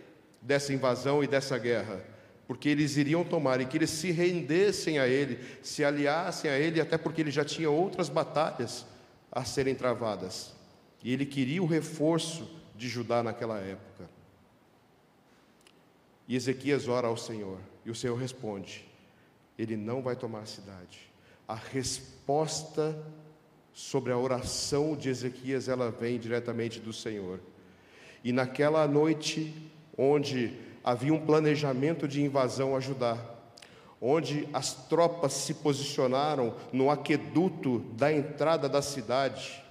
dessa 0.43 0.73
invasão 0.73 1.23
e 1.23 1.27
dessa 1.27 1.57
guerra, 1.57 2.05
porque 2.47 2.69
eles 2.69 2.97
iriam 2.97 3.25
tomar 3.25 3.61
e 3.61 3.67
que 3.67 3.79
eles 3.79 3.91
se 3.91 4.11
rendessem 4.11 4.99
a 4.99 5.07
ele, 5.07 5.39
se 5.63 5.85
aliassem 5.85 6.51
a 6.51 6.59
ele, 6.59 6.81
até 6.81 6.99
porque 6.99 7.21
ele 7.21 7.31
já 7.31 7.45
tinha 7.45 7.71
outras 7.71 8.09
batalhas 8.09 8.85
a 9.31 9.45
serem 9.45 9.75
travadas. 9.75 10.53
E 11.03 11.13
ele 11.13 11.25
queria 11.25 11.63
o 11.63 11.67
reforço 11.67 12.51
de 12.77 12.89
Judá 12.89 13.23
naquela 13.23 13.59
época. 13.59 14.09
E 16.29 16.37
Ezequias 16.37 16.89
ora 16.89 17.09
ao 17.09 17.17
Senhor, 17.17 17.59
e 17.85 17.91
o 17.91 17.95
Senhor 17.95 18.17
responde: 18.17 18.87
Ele 19.59 19.77
não 19.77 20.03
vai 20.03 20.17
tomar 20.17 20.41
a 20.41 20.47
cidade. 20.47 21.11
A 21.47 21.55
resposta 21.55 22.97
sobre 23.73 24.13
a 24.13 24.19
oração 24.19 24.97
de 24.97 25.09
Ezequias, 25.09 25.69
ela 25.69 25.91
vem 25.91 26.19
diretamente 26.19 26.79
do 26.79 26.93
Senhor. 26.93 27.41
E 28.23 28.33
naquela 28.33 28.87
noite, 28.87 29.73
onde 29.97 30.53
havia 30.83 31.13
um 31.13 31.25
planejamento 31.25 32.09
de 32.09 32.23
invasão 32.23 32.77
a 32.77 32.81
Judá, 32.81 33.19
onde 34.01 34.49
as 34.53 34.75
tropas 34.89 35.33
se 35.33 35.55
posicionaram 35.55 36.55
no 36.73 36.91
aqueduto 36.91 37.81
da 37.97 38.13
entrada 38.13 38.69
da 38.69 38.83
cidade, 38.83 39.63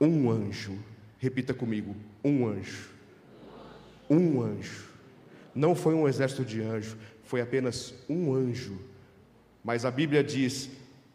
um 0.00 0.30
anjo, 0.30 0.78
repita 1.18 1.54
comigo, 1.54 1.96
um 2.24 2.46
anjo, 2.46 2.90
um 4.10 4.42
anjo, 4.42 4.88
não 5.54 5.74
foi 5.74 5.94
um 5.94 6.06
exército 6.08 6.44
de 6.44 6.60
anjos, 6.60 6.96
foi 7.24 7.40
apenas 7.40 7.94
um 8.08 8.34
anjo, 8.34 8.78
mas 9.64 9.84
a 9.84 9.90
Bíblia 9.90 10.22
diz: 10.22 10.68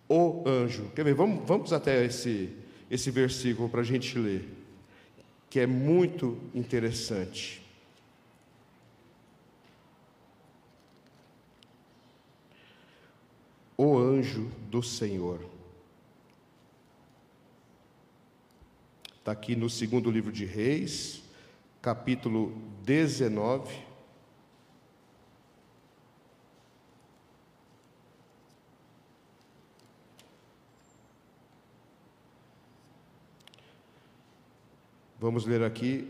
o 0.09 0.43
anjo. 0.47 0.89
Quer 0.95 1.03
ver? 1.03 1.13
Vamos, 1.13 1.45
vamos 1.45 1.73
até 1.73 2.05
esse, 2.05 2.49
esse 2.89 3.11
versículo 3.11 3.69
para 3.69 3.81
a 3.81 3.83
gente 3.83 4.17
ler, 4.17 4.47
que 5.57 5.61
é 5.61 5.65
muito 5.65 6.37
interessante. 6.53 7.65
O 13.75 13.97
anjo 13.97 14.51
do 14.69 14.83
Senhor. 14.83 15.43
Está 19.17 19.31
aqui 19.31 19.55
no 19.55 19.67
segundo 19.67 20.11
livro 20.11 20.31
de 20.31 20.45
Reis, 20.45 21.23
capítulo 21.81 22.55
19. 22.83 23.87
Vamos 35.19 35.45
ler 35.45 35.63
aqui 35.63 36.07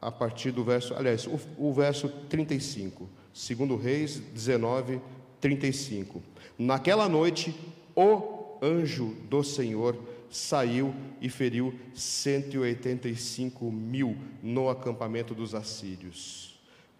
a 0.00 0.10
partir 0.10 0.52
do 0.52 0.62
verso, 0.62 0.94
aliás, 0.94 1.26
o, 1.26 1.38
o 1.58 1.72
verso 1.72 2.08
35, 2.28 3.08
segundo 3.32 3.76
Reis 3.76 4.20
19, 4.20 5.00
35. 5.40 6.22
Naquela 6.58 7.08
noite, 7.08 7.54
o 7.94 8.56
anjo 8.62 9.16
do 9.28 9.42
Senhor 9.42 9.98
saiu 10.30 10.94
e 11.20 11.28
feriu 11.28 11.74
185 11.94 13.70
mil 13.70 14.16
no 14.42 14.68
acampamento 14.68 15.34
dos 15.34 15.54
assírios. 15.54 16.55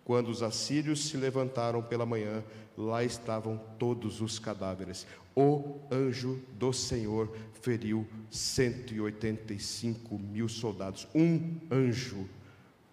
Quando 0.06 0.28
os 0.28 0.40
assírios 0.40 1.08
se 1.08 1.16
levantaram 1.16 1.82
pela 1.82 2.06
manhã, 2.06 2.44
lá 2.78 3.02
estavam 3.02 3.60
todos 3.76 4.20
os 4.20 4.38
cadáveres. 4.38 5.04
O 5.34 5.80
anjo 5.90 6.40
do 6.56 6.72
Senhor 6.72 7.28
feriu 7.60 8.06
185 8.30 10.16
mil 10.16 10.48
soldados. 10.48 11.08
Um 11.12 11.56
anjo. 11.68 12.24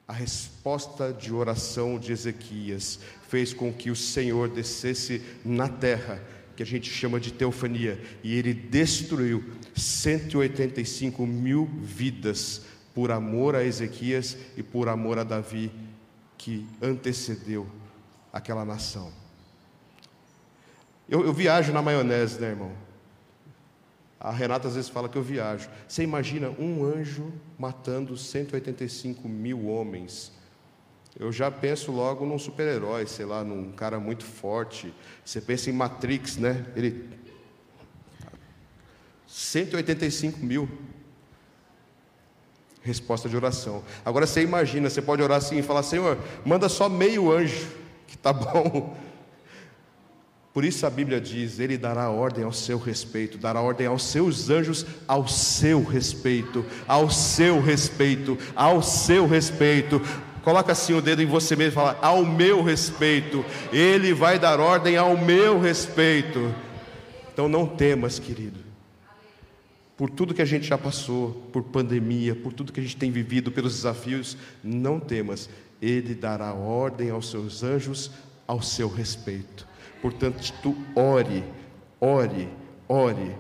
A 0.08 0.14
resposta 0.14 1.14
de 1.14 1.32
oração 1.32 2.00
de 2.00 2.12
Ezequias 2.12 3.00
fez 3.30 3.54
com 3.54 3.72
que 3.72 3.92
o 3.92 3.96
Senhor 3.96 4.50
descesse 4.50 5.22
na 5.46 5.70
terra, 5.70 6.20
que 6.56 6.64
a 6.64 6.66
gente 6.66 6.90
chama 6.90 7.20
de 7.20 7.32
teofania, 7.32 8.02
e 8.24 8.34
ele 8.34 8.56
destruiu 8.56 9.44
185 9.76 11.28
mil 11.28 11.70
vidas 11.80 12.64
por 12.92 13.12
amor 13.12 13.56
a 13.56 13.64
Ezequias 13.64 14.36
e 14.58 14.64
por 14.64 14.90
amor 14.90 15.20
a 15.20 15.24
Davi, 15.24 15.72
que 16.44 16.68
antecedeu 16.82 17.66
aquela 18.34 18.66
nação. 18.66 19.14
Eu, 21.08 21.26
eu 21.26 21.32
viajo 21.32 21.72
na 21.72 21.82
maionese, 21.82 22.38
né, 22.38 22.50
irmão? 22.50 22.74
A 24.20 24.30
Renata 24.30 24.68
às 24.68 24.76
vezes 24.76 24.90
fala 24.90 25.08
que 25.08 25.18
eu 25.18 25.24
viajo. 25.24 25.70
Você 25.88 26.04
imagina 26.04 26.50
um 26.50 26.84
anjo 26.84 27.32
matando 27.58 28.18
185 28.18 29.26
mil 29.30 29.68
homens. 29.68 30.34
Eu 31.18 31.32
já 31.32 31.50
penso 31.50 31.94
logo 31.94 32.26
num 32.26 32.38
super-herói, 32.38 33.08
sei 33.08 33.24
lá, 33.26 33.42
num 33.42 33.72
cara 33.72 33.98
muito 33.98 34.26
forte. 34.26 34.94
Você 35.24 35.40
pensa 35.40 35.70
em 35.70 35.74
Matrix, 35.74 36.36
né? 36.36 36.66
Ele. 36.76 37.10
185 39.28 40.40
mil. 40.40 40.70
Resposta 42.84 43.30
de 43.30 43.36
oração. 43.36 43.82
Agora 44.04 44.28
você 44.28 44.42
imagina, 44.42 44.90
você 44.90 45.02
pode 45.02 45.22
orar 45.22 45.38
assim 45.38 45.58
e 45.58 45.64
falar: 45.64 45.84
Senhor, 45.84 46.18
manda 46.46 46.68
só 46.68 46.90
meio 46.90 47.32
anjo, 47.32 47.68
que 48.06 48.18
tá 48.18 48.34
bom. 48.34 48.96
Por 50.54 50.64
isso 50.64 50.86
a 50.86 50.90
Bíblia 50.90 51.20
diz: 51.20 51.60
Ele 51.60 51.78
dará 51.78 52.10
ordem 52.10 52.44
ao 52.44 52.54
seu 52.54 52.78
respeito, 52.78 53.38
dará 53.38 53.60
ordem 53.60 53.88
aos 53.88 54.04
seus 54.04 54.50
anjos 54.50 54.86
ao 55.08 55.28
seu 55.28 55.84
respeito, 55.84 56.64
ao 56.88 57.10
seu 57.10 57.60
respeito, 57.60 58.38
ao 58.56 58.84
seu 58.84 59.26
respeito. 59.26 60.00
Coloca 60.44 60.74
assim 60.74 60.94
o 60.94 61.02
dedo 61.02 61.24
em 61.24 61.26
você 61.26 61.56
mesmo 61.56 61.72
e 61.72 61.76
fala: 61.76 61.98
Ao 62.02 62.24
meu 62.24 62.62
respeito, 62.62 63.44
Ele 63.72 64.14
vai 64.14 64.38
dar 64.38 64.60
ordem 64.60 64.96
ao 64.96 65.18
meu 65.18 65.60
respeito. 65.60 66.54
Então 67.34 67.48
não 67.48 67.66
temas, 67.66 68.20
querido. 68.20 68.63
Por 69.96 70.10
tudo 70.10 70.34
que 70.34 70.42
a 70.42 70.46
gente 70.46 70.66
já 70.66 70.78
passou, 70.78 71.32
por 71.52 71.64
pandemia, 71.64 72.36
por 72.36 72.52
tudo 72.52 72.74
que 72.74 72.80
a 72.80 72.84
gente 72.84 72.98
tem 72.98 73.12
vivido, 73.12 73.52
pelos 73.52 73.76
desafios, 73.76 74.38
não 74.64 75.00
temas. 75.00 75.50
Ele 75.82 76.16
dará 76.16 76.54
ordem 76.54 77.10
aos 77.10 77.30
seus 77.30 77.64
anjos 77.64 78.12
ao 78.48 78.62
seu 78.62 78.88
respeito. 78.88 79.68
Portanto, 80.02 80.54
tu 80.62 80.76
ore, 80.96 81.44
ore, 82.00 82.50
ore, 82.88 83.36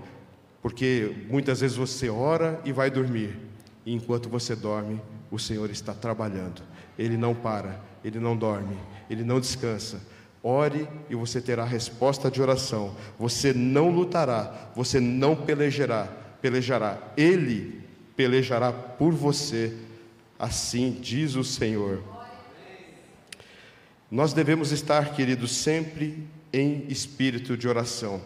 porque 0.61 1.25
muitas 1.29 1.59
vezes 1.59 1.75
você 1.75 2.09
ora 2.09 2.61
e 2.63 2.71
vai 2.71 2.89
dormir, 2.89 3.37
e 3.85 3.93
enquanto 3.93 4.29
você 4.29 4.55
dorme, 4.55 5.01
o 5.29 5.37
Senhor 5.37 5.69
está 5.69 5.93
trabalhando. 5.93 6.61
Ele 6.97 7.17
não 7.17 7.33
para, 7.35 7.81
ele 8.05 8.19
não 8.19 8.37
dorme, 8.37 8.77
ele 9.09 9.23
não 9.23 9.39
descansa. 9.39 9.99
Ore 10.41 10.87
e 11.09 11.15
você 11.15 11.41
terá 11.41 11.65
resposta 11.65 12.29
de 12.29 12.41
oração. 12.41 12.95
Você 13.17 13.53
não 13.53 13.89
lutará, 13.89 14.71
você 14.75 14.99
não 14.99 15.35
pelejará, 15.35 16.07
pelejará. 16.43 17.13
Ele 17.15 17.81
pelejará 18.17 18.73
por 18.73 19.13
você. 19.13 19.73
Assim 20.37 20.91
diz 20.91 21.35
o 21.35 21.43
Senhor. 21.43 22.03
Nós 24.11 24.33
devemos 24.33 24.73
estar, 24.73 25.13
queridos, 25.15 25.51
sempre 25.55 26.27
em 26.51 26.85
espírito 26.89 27.55
de 27.55 27.65
oração. 27.65 28.21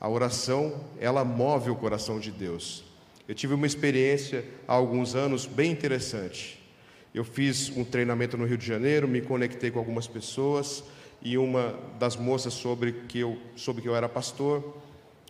A 0.00 0.08
oração, 0.08 0.82
ela 0.98 1.24
move 1.24 1.70
o 1.70 1.76
coração 1.76 2.18
de 2.18 2.30
Deus. 2.30 2.84
Eu 3.28 3.34
tive 3.34 3.52
uma 3.52 3.66
experiência 3.66 4.46
há 4.66 4.72
alguns 4.72 5.14
anos 5.14 5.44
bem 5.44 5.70
interessante. 5.70 6.58
Eu 7.14 7.22
fiz 7.22 7.68
um 7.76 7.84
treinamento 7.84 8.38
no 8.38 8.46
Rio 8.46 8.56
de 8.56 8.66
Janeiro, 8.66 9.06
me 9.06 9.20
conectei 9.20 9.70
com 9.70 9.78
algumas 9.78 10.08
pessoas 10.08 10.82
e 11.20 11.36
uma 11.36 11.78
das 11.98 12.16
moças 12.16 12.54
sobre 12.54 12.92
que 13.08 13.18
eu 13.18 13.38
soube 13.54 13.82
que 13.82 13.88
eu 13.88 13.94
era 13.94 14.08
pastor. 14.08 14.78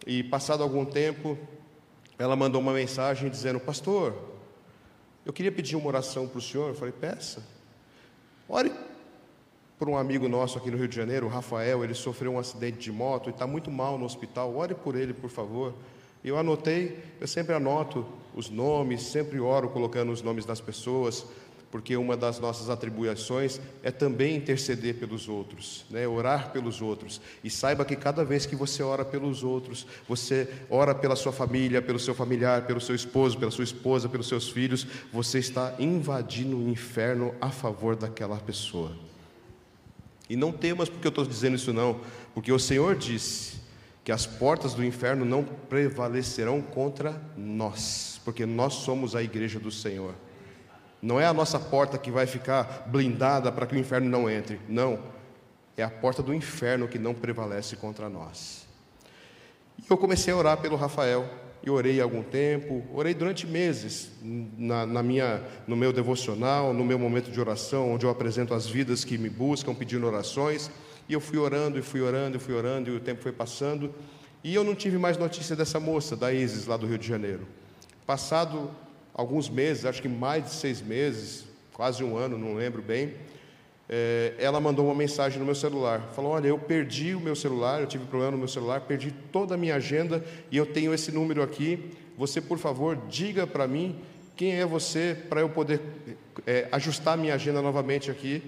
E 0.07 0.23
passado 0.23 0.63
algum 0.63 0.85
tempo, 0.85 1.37
ela 2.19 2.37
mandou 2.37 2.61
uma 2.61 2.73
mensagem 2.73 3.29
dizendo: 3.29 3.59
Pastor, 3.61 4.15
eu 5.25 5.33
queria 5.33 5.53
pedir 5.53 5.77
uma 5.77 5.87
oração 5.87 6.29
para 6.29 6.39
o 6.39 6.43
senhor. 6.43 6.69
Eu 6.69 6.75
falei: 6.75 6.93
Peça. 6.93 7.43
Ore 8.49 8.73
por 9.79 9.89
um 9.89 9.97
amigo 9.97 10.29
nosso 10.29 10.59
aqui 10.59 10.71
no 10.71 10.77
Rio 10.77 10.87
de 10.87 10.95
Janeiro, 10.95 11.27
o 11.27 11.29
Rafael. 11.29 11.83
Ele 11.83 11.95
sofreu 11.95 12.33
um 12.33 12.39
acidente 12.39 12.79
de 12.79 12.93
moto 12.93 13.29
e 13.29 13.31
está 13.31 13.47
muito 13.47 13.71
mal 13.71 13.99
no 13.99 14.05
hospital. 14.05 14.55
Ore 14.57 14.75
por 14.75 14.95
ele, 14.95 15.13
por 15.13 15.31
favor. 15.31 15.75
Eu 16.25 16.39
anotei, 16.39 17.03
eu 17.21 17.27
sempre 17.27 17.53
anoto 17.53 18.07
os 18.35 18.49
nomes, 18.49 19.03
sempre 19.03 19.41
oro 19.41 19.69
colocando 19.69 20.13
os 20.13 20.23
nomes 20.23 20.45
das 20.45 20.61
pessoas 20.61 21.27
porque 21.73 21.97
uma 21.97 22.19
das 22.19 22.39
nossas 22.39 22.69
atribuições 22.69 23.59
é 23.83 23.91
também 23.91 24.37
interceder 24.37 24.97
pelos 24.97 25.27
outros, 25.27 25.87
né? 25.89 26.07
orar 26.07 26.53
pelos 26.53 26.83
outros. 26.83 27.19
E 27.43 27.49
saiba 27.49 27.83
que 27.83 27.97
cada 27.97 28.23
vez 28.23 28.45
que 28.45 28.55
você 28.55 28.83
ora 28.83 29.07
pelos 29.07 29.43
outros, 29.43 29.87
você 30.07 30.47
ora 30.69 30.95
pela 30.95 31.17
sua 31.17 31.33
família, 31.33 31.81
pelo 31.81 31.99
seu 31.99 32.15
familiar, 32.15 32.67
pelo 32.67 32.79
seu 32.79 32.95
esposo, 32.95 33.39
pela 33.39 33.51
sua 33.51 33.65
esposa, 33.65 34.07
pelos 34.07 34.29
seus 34.29 34.51
filhos, 34.51 34.87
você 35.11 35.39
está 35.39 35.75
invadindo 35.79 36.59
o 36.59 36.69
inferno 36.69 37.35
a 37.41 37.49
favor 37.49 37.97
daquela 37.97 38.37
pessoa. 38.37 38.93
E 40.29 40.37
não 40.37 40.53
temas 40.53 40.91
porque 40.91 41.07
eu 41.07 41.09
estou 41.09 41.25
dizendo 41.25 41.57
isso, 41.57 41.73
não, 41.73 42.03
porque 42.35 42.53
o 42.53 42.59
Senhor 42.59 42.95
disse 42.97 43.63
que 44.05 44.13
as 44.13 44.27
portas 44.27 44.75
do 44.75 44.85
inferno 44.85 45.25
não 45.25 45.43
prevalecerão 45.43 46.61
contra 46.61 47.19
nós, 47.35 48.21
porque 48.27 48.45
nós 48.45 48.75
somos 48.75 49.17
a 49.17 49.23
igreja 49.23 49.59
do 49.59 49.71
Senhor. 49.71 50.15
Não 51.03 51.21
é 51.21 51.27
a 51.27 51.35
nossa 51.35 51.59
porta 51.59 51.99
que 51.99 52.13
vai 52.13 52.27
ficar 52.27 52.85
blindada 52.87 53.51
para 53.51 53.67
que 53.67 53.75
o 53.75 53.79
inferno 53.79 54.09
não 54.09 54.31
entre. 54.31 54.61
Não. 54.69 55.01
É 55.77 55.83
a 55.83 55.91
porta 55.91 56.23
do 56.23 56.33
inferno 56.33 56.87
que 56.87 56.99
não 56.99 57.13
prevalece 57.13 57.75
contra 57.75 58.09
nós. 58.09 58.69
E 59.77 59.85
eu 59.91 59.99
comecei 59.99 60.33
a 60.33 60.37
orar 60.37 60.59
pelo 60.59 60.77
Rafael. 60.77 61.29
E 61.65 61.71
orei 61.71 62.01
algum 62.01 62.25
tempo, 62.25 62.83
orei 62.93 63.15
durante 63.15 63.47
meses 63.47 64.11
na, 64.59 64.85
na, 64.85 65.01
minha, 65.01 65.41
no 65.65 65.77
meu 65.77 65.93
devocional, 65.93 66.75
no 66.75 66.85
meu 66.85 66.99
momento 66.99 67.31
de 67.31 67.41
oração, 67.41 67.93
onde 67.93 68.05
eu 68.05 68.11
apresento 68.11 68.53
as 68.53 68.67
vidas 68.67 69.05
que 69.05 69.17
me 69.17 69.31
buscam 69.31 69.73
pedindo 69.73 70.05
orações. 70.05 70.71
E 71.09 71.13
eu 71.13 71.21
fui 71.21 71.39
orando, 71.39 71.79
e 71.79 71.83
fui 71.83 72.01
orando, 72.01 72.37
e 72.37 72.41
fui 72.41 72.53
orando, 72.53 72.91
e 72.91 72.97
o 72.97 73.01
tempo 73.01 73.23
foi 73.23 73.31
passando. 73.31 73.95
E 74.43 74.53
eu 74.53 74.65
não 74.65 74.75
tive 74.75 74.99
mais 74.99 75.17
notícia 75.17 75.55
dessa 75.55 75.79
moça, 75.79 76.17
da 76.17 76.33
Isis, 76.33 76.67
lá 76.67 76.77
do 76.77 76.85
Rio 76.85 76.99
de 76.99 77.07
Janeiro. 77.07 77.47
Passado 78.05 78.69
alguns 79.15 79.49
meses, 79.49 79.85
acho 79.85 80.01
que 80.01 80.09
mais 80.09 80.45
de 80.45 80.51
seis 80.51 80.81
meses, 80.81 81.45
quase 81.73 82.03
um 82.03 82.17
ano, 82.17 82.39
não 82.39 82.55
lembro 82.55 82.83
bem, 82.83 83.15
é, 83.89 84.35
ela 84.39 84.61
mandou 84.61 84.87
uma 84.87 84.95
mensagem 84.95 85.39
no 85.39 85.45
meu 85.45 85.55
celular. 85.55 86.01
Falou: 86.15 86.33
Olha, 86.33 86.49
eu 86.49 86.59
perdi 86.59 87.15
o 87.15 87.21
meu 87.21 87.37
celular, 87.37 87.81
eu 87.81 87.87
tive 87.87 88.07
problema 88.07 88.33
no 88.33 88.39
meu 88.39 88.49
celular, 88.49 88.81
perdi 88.81 89.13
toda 89.31 89.55
a 89.55 89.59
minha 89.59 89.75
agenda 89.75 90.25
e 90.51 90.57
eu 90.57 90.65
tenho 90.65 90.95
esse 90.95 91.13
número 91.13 91.43
aqui. 91.43 91.91
Você, 92.17 92.41
por 92.41 92.59
favor, 92.59 92.97
diga 93.09 93.47
para 93.47 93.67
mim 93.67 93.99
quem 94.37 94.55
é 94.59 94.65
você 94.65 95.17
para 95.29 95.41
eu 95.41 95.49
poder 95.49 95.81
é, 96.47 96.69
ajustar 96.73 97.19
minha 97.19 97.35
agenda 97.35 97.61
novamente 97.61 98.11
aqui 98.11 98.43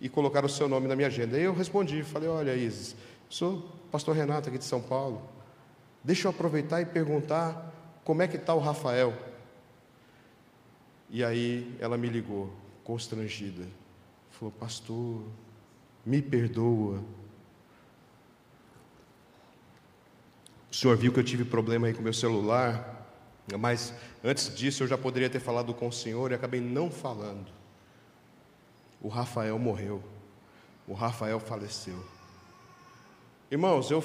e 0.00 0.08
colocar 0.08 0.44
o 0.44 0.48
seu 0.48 0.68
nome 0.68 0.88
na 0.88 0.96
minha 0.96 1.08
agenda. 1.08 1.38
E 1.38 1.44
eu 1.44 1.54
respondi: 1.54 2.02
Falei, 2.02 2.28
olha, 2.28 2.56
Isis, 2.56 2.96
sou 3.28 3.62
pastor 3.92 4.16
Renato 4.16 4.48
aqui 4.48 4.58
de 4.58 4.64
São 4.64 4.80
Paulo. 4.80 5.22
Deixa 6.02 6.26
eu 6.26 6.30
aproveitar 6.30 6.80
e 6.80 6.86
perguntar 6.86 7.69
como 8.04 8.22
é 8.22 8.28
que 8.28 8.36
está 8.36 8.54
o 8.54 8.58
Rafael? 8.58 9.14
E 11.08 11.24
aí 11.24 11.76
ela 11.80 11.98
me 11.98 12.08
ligou, 12.08 12.52
constrangida. 12.84 13.66
Falou, 14.30 14.52
pastor, 14.52 15.22
me 16.06 16.22
perdoa. 16.22 17.02
O 20.70 20.74
senhor 20.74 20.96
viu 20.96 21.12
que 21.12 21.18
eu 21.18 21.24
tive 21.24 21.44
problema 21.44 21.88
aí 21.88 21.94
com 21.94 22.00
meu 22.00 22.12
celular, 22.12 23.06
mas 23.58 23.92
antes 24.22 24.54
disso 24.54 24.84
eu 24.84 24.86
já 24.86 24.96
poderia 24.96 25.28
ter 25.28 25.40
falado 25.40 25.74
com 25.74 25.88
o 25.88 25.92
senhor 25.92 26.30
e 26.30 26.34
acabei 26.34 26.60
não 26.60 26.90
falando. 26.90 27.50
O 29.00 29.08
Rafael 29.08 29.58
morreu. 29.58 30.02
O 30.86 30.94
Rafael 30.94 31.40
faleceu. 31.40 32.04
Irmãos, 33.50 33.90
eu 33.90 34.02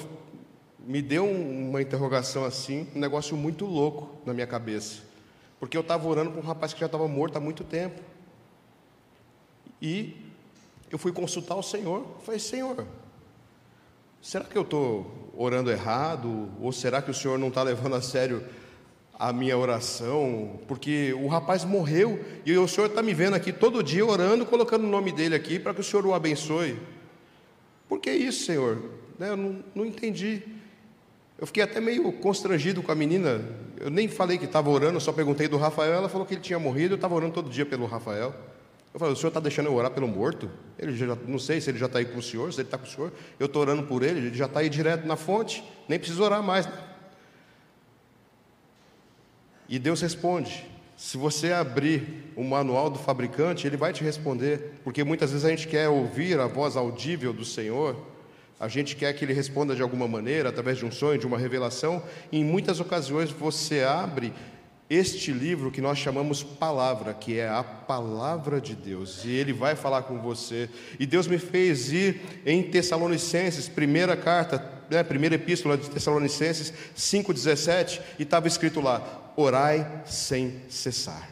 me 0.86 1.02
deu 1.02 1.28
uma 1.28 1.82
interrogação 1.82 2.44
assim, 2.44 2.86
um 2.94 3.00
negócio 3.00 3.36
muito 3.36 3.66
louco 3.66 4.20
na 4.24 4.32
minha 4.32 4.46
cabeça. 4.46 5.02
Porque 5.58 5.76
eu 5.76 5.80
estava 5.80 6.06
orando 6.06 6.30
para 6.30 6.40
um 6.40 6.44
rapaz 6.44 6.72
que 6.72 6.78
já 6.78 6.86
estava 6.86 7.08
morto 7.08 7.36
há 7.36 7.40
muito 7.40 7.64
tempo. 7.64 8.00
E 9.82 10.14
eu 10.90 10.96
fui 10.96 11.10
consultar 11.10 11.56
o 11.56 11.62
Senhor. 11.62 12.06
Falei, 12.22 12.38
Senhor, 12.38 12.86
será 14.22 14.44
que 14.44 14.56
eu 14.56 14.62
estou 14.62 15.32
orando 15.36 15.72
errado? 15.72 16.48
Ou 16.60 16.70
será 16.70 17.02
que 17.02 17.10
o 17.10 17.14
Senhor 17.14 17.36
não 17.36 17.48
está 17.48 17.64
levando 17.64 17.96
a 17.96 18.00
sério 18.00 18.44
a 19.18 19.32
minha 19.32 19.58
oração? 19.58 20.60
Porque 20.68 21.12
o 21.14 21.26
rapaz 21.26 21.64
morreu 21.64 22.24
e 22.44 22.56
o 22.56 22.68
Senhor 22.68 22.86
está 22.86 23.02
me 23.02 23.12
vendo 23.12 23.34
aqui 23.34 23.52
todo 23.52 23.82
dia 23.82 24.06
orando, 24.06 24.46
colocando 24.46 24.84
o 24.84 24.90
nome 24.90 25.10
dele 25.10 25.34
aqui 25.34 25.58
para 25.58 25.74
que 25.74 25.80
o 25.80 25.84
Senhor 25.84 26.06
o 26.06 26.14
abençoe. 26.14 26.78
Por 27.88 27.98
que 27.98 28.12
isso, 28.12 28.44
Senhor? 28.44 28.80
Né, 29.18 29.30
eu 29.30 29.36
não, 29.36 29.64
não 29.74 29.84
entendi. 29.84 30.55
Eu 31.38 31.46
fiquei 31.46 31.62
até 31.62 31.80
meio 31.80 32.10
constrangido 32.12 32.82
com 32.82 32.90
a 32.90 32.94
menina. 32.94 33.42
Eu 33.78 33.90
nem 33.90 34.08
falei 34.08 34.38
que 34.38 34.46
estava 34.46 34.70
orando, 34.70 34.98
só 35.00 35.12
perguntei 35.12 35.48
do 35.48 35.58
Rafael. 35.58 35.92
Ela 35.92 36.08
falou 36.08 36.26
que 36.26 36.34
ele 36.34 36.40
tinha 36.40 36.58
morrido. 36.58 36.94
Eu 36.94 36.96
estava 36.96 37.14
orando 37.14 37.34
todo 37.34 37.50
dia 37.50 37.66
pelo 37.66 37.84
Rafael. 37.84 38.34
Eu 38.94 38.98
falei: 38.98 39.12
o 39.12 39.16
senhor 39.16 39.28
está 39.28 39.40
deixando 39.40 39.66
eu 39.66 39.74
orar 39.74 39.90
pelo 39.90 40.08
morto? 40.08 40.50
Ele 40.78 40.96
já, 40.96 41.14
não 41.26 41.38
sei 41.38 41.60
se 41.60 41.68
ele 41.68 41.78
já 41.78 41.84
está 41.84 41.98
aí 41.98 42.06
com 42.06 42.18
o 42.18 42.22
senhor, 42.22 42.50
se 42.52 42.60
ele 42.60 42.66
está 42.66 42.78
com 42.78 42.86
o 42.86 42.88
senhor. 42.88 43.12
Eu 43.38 43.44
estou 43.44 43.60
orando 43.60 43.82
por 43.82 44.02
ele, 44.02 44.28
ele 44.28 44.34
já 44.34 44.46
está 44.46 44.60
aí 44.60 44.70
direto 44.70 45.06
na 45.06 45.16
fonte. 45.16 45.62
Nem 45.86 45.98
preciso 45.98 46.22
orar 46.22 46.42
mais. 46.42 46.66
E 49.68 49.78
Deus 49.78 50.00
responde. 50.00 50.66
Se 50.96 51.18
você 51.18 51.52
abrir 51.52 52.32
o 52.34 52.42
manual 52.42 52.88
do 52.88 52.98
fabricante, 52.98 53.66
ele 53.66 53.76
vai 53.76 53.92
te 53.92 54.02
responder, 54.02 54.80
porque 54.82 55.04
muitas 55.04 55.30
vezes 55.30 55.44
a 55.44 55.50
gente 55.50 55.68
quer 55.68 55.90
ouvir 55.90 56.40
a 56.40 56.46
voz 56.46 56.74
audível 56.74 57.34
do 57.34 57.44
Senhor, 57.44 57.94
a 58.58 58.68
gente 58.68 58.96
quer 58.96 59.12
que 59.12 59.24
ele 59.24 59.34
responda 59.34 59.74
de 59.74 59.82
alguma 59.82 60.08
maneira, 60.08 60.48
através 60.48 60.78
de 60.78 60.86
um 60.86 60.90
sonho, 60.90 61.18
de 61.18 61.26
uma 61.26 61.38
revelação. 61.38 62.02
E 62.32 62.38
em 62.38 62.44
muitas 62.44 62.80
ocasiões 62.80 63.30
você 63.30 63.82
abre 63.82 64.32
este 64.88 65.32
livro 65.32 65.70
que 65.70 65.80
nós 65.80 65.98
chamamos 65.98 66.42
palavra, 66.42 67.12
que 67.12 67.38
é 67.38 67.48
a 67.48 67.62
palavra 67.62 68.60
de 68.60 68.74
Deus, 68.74 69.24
e 69.24 69.30
ele 69.30 69.52
vai 69.52 69.74
falar 69.74 70.02
com 70.02 70.20
você. 70.20 70.70
E 70.98 71.04
Deus 71.04 71.26
me 71.26 71.38
fez 71.38 71.92
ir 71.92 72.20
em 72.46 72.62
Tessalonicenses, 72.62 73.68
primeira 73.68 74.16
carta, 74.16 74.64
né, 74.88 75.02
primeira 75.02 75.34
epístola 75.34 75.76
de 75.76 75.90
Tessalonicenses 75.90 76.72
5,17, 76.96 78.00
e 78.18 78.22
estava 78.22 78.46
escrito 78.46 78.80
lá: 78.80 79.32
orai 79.36 80.02
sem 80.06 80.62
cessar. 80.68 81.30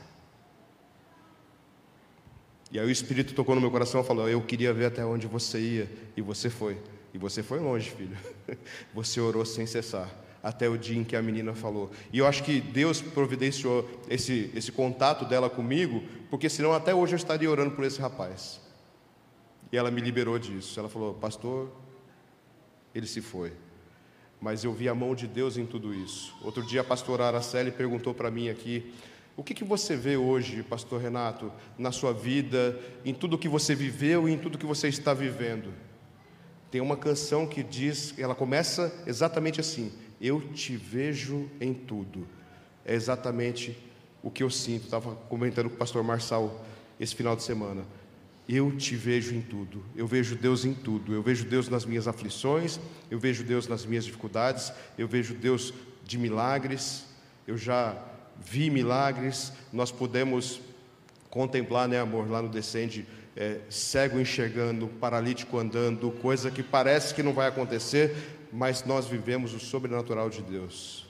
E 2.72 2.78
aí 2.78 2.84
o 2.84 2.90
Espírito 2.90 3.34
tocou 3.34 3.54
no 3.54 3.60
meu 3.60 3.70
coração 3.70 4.00
e 4.00 4.04
falou: 4.04 4.28
Eu 4.28 4.42
queria 4.42 4.74
ver 4.74 4.86
até 4.86 5.04
onde 5.06 5.28
você 5.28 5.60
ia, 5.60 5.90
e 6.16 6.20
você 6.20 6.50
foi. 6.50 6.76
E 7.14 7.18
você 7.18 7.44
foi 7.44 7.60
longe, 7.60 7.90
filho. 7.90 8.16
Você 8.92 9.20
orou 9.20 9.44
sem 9.44 9.66
cessar, 9.66 10.12
até 10.42 10.68
o 10.68 10.76
dia 10.76 10.98
em 10.98 11.04
que 11.04 11.14
a 11.14 11.22
menina 11.22 11.54
falou. 11.54 11.92
E 12.12 12.18
eu 12.18 12.26
acho 12.26 12.42
que 12.42 12.60
Deus 12.60 13.00
providenciou 13.00 13.88
esse, 14.10 14.50
esse 14.52 14.72
contato 14.72 15.24
dela 15.24 15.48
comigo, 15.48 16.02
porque 16.28 16.48
senão 16.48 16.72
até 16.72 16.92
hoje 16.92 17.14
eu 17.14 17.16
estaria 17.16 17.48
orando 17.48 17.70
por 17.70 17.84
esse 17.84 18.00
rapaz. 18.00 18.60
E 19.70 19.76
ela 19.76 19.92
me 19.92 20.00
liberou 20.00 20.36
disso. 20.40 20.78
Ela 20.78 20.88
falou: 20.88 21.14
Pastor, 21.14 21.70
ele 22.92 23.06
se 23.06 23.20
foi. 23.20 23.52
Mas 24.40 24.64
eu 24.64 24.72
vi 24.72 24.88
a 24.88 24.94
mão 24.94 25.14
de 25.14 25.28
Deus 25.28 25.56
em 25.56 25.64
tudo 25.64 25.94
isso. 25.94 26.36
Outro 26.42 26.66
dia 26.66 26.80
a 26.80 26.84
pastora 26.84 27.26
Araceli 27.26 27.70
perguntou 27.70 28.12
para 28.12 28.28
mim 28.28 28.48
aqui: 28.48 28.92
O 29.36 29.42
que, 29.44 29.54
que 29.54 29.64
você 29.64 29.94
vê 29.94 30.16
hoje, 30.16 30.64
pastor 30.64 31.00
Renato, 31.00 31.52
na 31.78 31.92
sua 31.92 32.12
vida, 32.12 32.76
em 33.04 33.14
tudo 33.14 33.38
que 33.38 33.48
você 33.48 33.72
viveu 33.72 34.28
e 34.28 34.32
em 34.32 34.38
tudo 34.38 34.58
que 34.58 34.66
você 34.66 34.88
está 34.88 35.14
vivendo? 35.14 35.72
Tem 36.74 36.80
uma 36.80 36.96
canção 36.96 37.46
que 37.46 37.62
diz, 37.62 38.12
ela 38.18 38.34
começa 38.34 38.92
exatamente 39.06 39.60
assim: 39.60 39.92
Eu 40.20 40.40
te 40.40 40.76
vejo 40.76 41.48
em 41.60 41.72
tudo. 41.72 42.26
É 42.84 42.96
exatamente 42.96 43.78
o 44.24 44.28
que 44.28 44.42
eu 44.42 44.50
sinto. 44.50 44.86
Estava 44.86 45.14
comentando 45.14 45.68
com 45.68 45.76
o 45.76 45.78
pastor 45.78 46.02
Marçal 46.02 46.66
esse 46.98 47.14
final 47.14 47.36
de 47.36 47.44
semana. 47.44 47.84
Eu 48.48 48.76
te 48.76 48.96
vejo 48.96 49.36
em 49.36 49.40
tudo. 49.40 49.84
Eu 49.94 50.08
vejo 50.08 50.34
Deus 50.34 50.64
em 50.64 50.74
tudo. 50.74 51.14
Eu 51.14 51.22
vejo 51.22 51.44
Deus 51.44 51.68
nas 51.68 51.84
minhas 51.84 52.08
aflições, 52.08 52.80
eu 53.08 53.20
vejo 53.20 53.44
Deus 53.44 53.68
nas 53.68 53.86
minhas 53.86 54.04
dificuldades, 54.04 54.72
eu 54.98 55.06
vejo 55.06 55.32
Deus 55.32 55.72
de 56.02 56.18
milagres. 56.18 57.04
Eu 57.46 57.56
já 57.56 57.96
vi 58.44 58.68
milagres. 58.68 59.52
Nós 59.72 59.92
podemos 59.92 60.60
contemplar, 61.30 61.86
né, 61.86 62.00
amor, 62.00 62.28
lá 62.28 62.42
no 62.42 62.48
Descende 62.48 63.06
é, 63.36 63.60
cego 63.68 64.20
enxergando, 64.20 64.86
paralítico 64.86 65.58
andando, 65.58 66.10
coisa 66.10 66.50
que 66.50 66.62
parece 66.62 67.14
que 67.14 67.22
não 67.22 67.32
vai 67.32 67.48
acontecer, 67.48 68.14
mas 68.52 68.84
nós 68.84 69.06
vivemos 69.06 69.54
o 69.54 69.60
sobrenatural 69.60 70.30
de 70.30 70.42
Deus. 70.42 71.06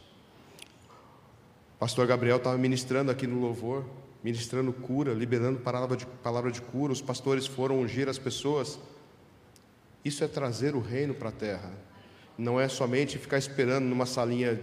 Pastor 1.78 2.06
Gabriel 2.06 2.38
estava 2.38 2.56
ministrando 2.56 3.10
aqui 3.10 3.26
no 3.26 3.38
louvor, 3.40 3.84
ministrando 4.22 4.72
cura, 4.72 5.12
liberando 5.12 5.60
palavra 5.60 5.96
de, 5.96 6.06
palavra 6.06 6.50
de 6.50 6.62
cura, 6.62 6.92
os 6.92 7.02
pastores 7.02 7.46
foram 7.46 7.80
ungir 7.80 8.08
as 8.08 8.18
pessoas. 8.18 8.78
Isso 10.02 10.24
é 10.24 10.28
trazer 10.28 10.74
o 10.74 10.80
reino 10.80 11.12
para 11.12 11.28
a 11.28 11.32
terra, 11.32 11.72
não 12.38 12.58
é 12.58 12.68
somente 12.68 13.18
ficar 13.18 13.36
esperando 13.36 13.84
numa 13.84 14.06
salinha 14.06 14.58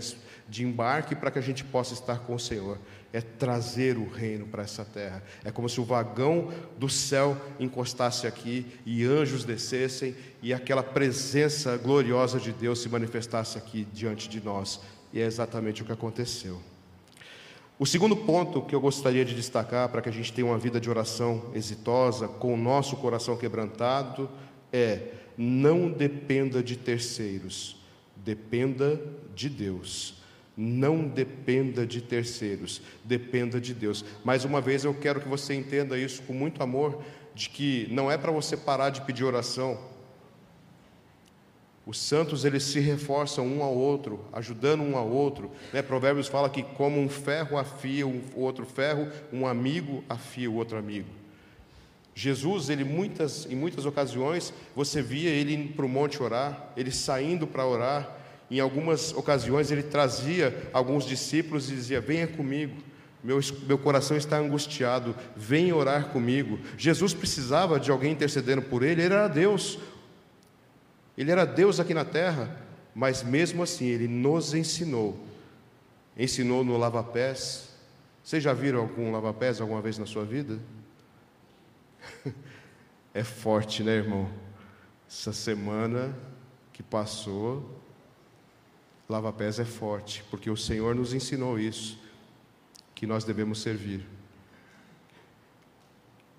de 0.51 0.65
embarque 0.65 1.15
para 1.15 1.31
que 1.31 1.39
a 1.39 1.41
gente 1.41 1.63
possa 1.63 1.93
estar 1.93 2.19
com 2.19 2.35
o 2.35 2.39
Senhor. 2.39 2.77
É 3.13 3.21
trazer 3.21 3.97
o 3.97 4.07
reino 4.07 4.45
para 4.45 4.63
essa 4.63 4.83
terra. 4.83 5.23
É 5.45 5.49
como 5.49 5.69
se 5.69 5.79
o 5.79 5.85
vagão 5.85 6.51
do 6.77 6.89
céu 6.89 7.37
encostasse 7.57 8.27
aqui 8.27 8.65
e 8.85 9.05
anjos 9.05 9.45
descessem 9.45 10.13
e 10.43 10.53
aquela 10.53 10.83
presença 10.83 11.77
gloriosa 11.77 12.37
de 12.37 12.51
Deus 12.51 12.81
se 12.81 12.89
manifestasse 12.89 13.57
aqui 13.57 13.87
diante 13.93 14.27
de 14.27 14.43
nós. 14.43 14.81
E 15.13 15.21
é 15.21 15.25
exatamente 15.25 15.81
o 15.81 15.85
que 15.85 15.91
aconteceu. 15.93 16.61
O 17.79 17.85
segundo 17.85 18.15
ponto 18.15 18.61
que 18.61 18.75
eu 18.75 18.81
gostaria 18.81 19.23
de 19.23 19.33
destacar 19.33 19.87
para 19.89 20.01
que 20.01 20.09
a 20.09 20.11
gente 20.11 20.33
tenha 20.33 20.45
uma 20.45 20.57
vida 20.57 20.79
de 20.79 20.89
oração 20.89 21.49
exitosa, 21.55 22.27
com 22.27 22.53
o 22.53 22.57
nosso 22.57 22.97
coração 22.97 23.37
quebrantado, 23.37 24.29
é: 24.71 25.13
não 25.37 25.89
dependa 25.89 26.61
de 26.61 26.75
terceiros, 26.75 27.77
dependa 28.17 29.01
de 29.33 29.49
Deus. 29.49 30.20
Não 30.63 31.07
dependa 31.07 31.87
de 31.87 32.01
terceiros, 32.01 32.83
dependa 33.03 33.59
de 33.59 33.73
Deus. 33.73 34.05
Mais 34.23 34.45
uma 34.45 34.61
vez 34.61 34.83
eu 34.83 34.93
quero 34.93 35.19
que 35.19 35.27
você 35.27 35.55
entenda 35.55 35.97
isso 35.97 36.21
com 36.21 36.33
muito 36.33 36.61
amor, 36.61 37.01
de 37.33 37.49
que 37.49 37.87
não 37.89 38.11
é 38.11 38.17
para 38.17 38.31
você 38.31 38.55
parar 38.55 38.91
de 38.91 39.01
pedir 39.01 39.23
oração, 39.23 39.79
os 41.83 41.97
santos 41.97 42.45
eles 42.45 42.61
se 42.61 42.79
reforçam 42.79 43.47
um 43.47 43.63
ao 43.63 43.75
outro, 43.75 44.23
ajudando 44.31 44.83
um 44.83 44.95
ao 44.95 45.09
outro. 45.09 45.49
Né? 45.73 45.81
Provérbios 45.81 46.27
fala 46.27 46.47
que 46.47 46.61
como 46.61 46.99
um 46.99 47.09
ferro 47.09 47.57
afia 47.57 48.05
o 48.05 48.21
outro 48.35 48.65
ferro, 48.65 49.09
um 49.33 49.47
amigo 49.47 50.03
afia 50.07 50.49
o 50.49 50.55
outro 50.55 50.77
amigo. 50.77 51.09
Jesus, 52.13 52.69
ele 52.69 52.83
muitas, 52.83 53.47
em 53.47 53.55
muitas 53.55 53.85
ocasiões, 53.85 54.53
você 54.75 55.01
via 55.01 55.31
ele 55.31 55.55
indo 55.55 55.73
para 55.73 55.85
o 55.85 55.89
monte 55.89 56.21
orar, 56.21 56.71
ele 56.77 56.91
saindo 56.91 57.47
para 57.47 57.65
orar. 57.65 58.17
Em 58.51 58.59
algumas 58.59 59.13
ocasiões 59.13 59.71
ele 59.71 59.81
trazia 59.81 60.69
alguns 60.73 61.05
discípulos 61.05 61.71
e 61.71 61.73
dizia: 61.73 62.01
Venha 62.01 62.27
comigo, 62.27 62.75
meu, 63.23 63.39
meu 63.65 63.77
coração 63.77 64.17
está 64.17 64.37
angustiado, 64.37 65.15
venha 65.37 65.73
orar 65.73 66.09
comigo. 66.09 66.59
Jesus 66.77 67.13
precisava 67.13 67.79
de 67.79 67.89
alguém 67.89 68.11
intercedendo 68.11 68.61
por 68.61 68.83
ele, 68.83 69.03
ele 69.03 69.13
era 69.13 69.29
Deus. 69.29 69.79
Ele 71.17 71.31
era 71.31 71.45
Deus 71.45 71.79
aqui 71.79 71.93
na 71.93 72.03
terra, 72.03 72.53
mas 72.93 73.23
mesmo 73.23 73.63
assim 73.63 73.85
ele 73.85 74.07
nos 74.07 74.53
ensinou. 74.53 75.17
Ensinou 76.17 76.61
no 76.61 76.75
lava-pés. 76.75 77.69
Vocês 78.21 78.43
já 78.43 78.51
viram 78.51 78.81
algum 78.81 79.13
lava-pés 79.13 79.61
alguma 79.61 79.81
vez 79.81 79.97
na 79.97 80.05
sua 80.05 80.25
vida? 80.25 80.59
É 83.13 83.25
forte, 83.25 83.83
né, 83.83 83.91
irmão? 83.91 84.29
Essa 85.05 85.33
semana 85.33 86.15
que 86.71 86.81
passou, 86.81 87.80
lava-pés 89.11 89.59
é 89.59 89.65
forte, 89.65 90.23
porque 90.31 90.49
o 90.49 90.55
Senhor 90.55 90.95
nos 90.95 91.13
ensinou 91.13 91.59
isso, 91.59 91.99
que 92.95 93.05
nós 93.05 93.25
devemos 93.25 93.61
servir. 93.61 94.07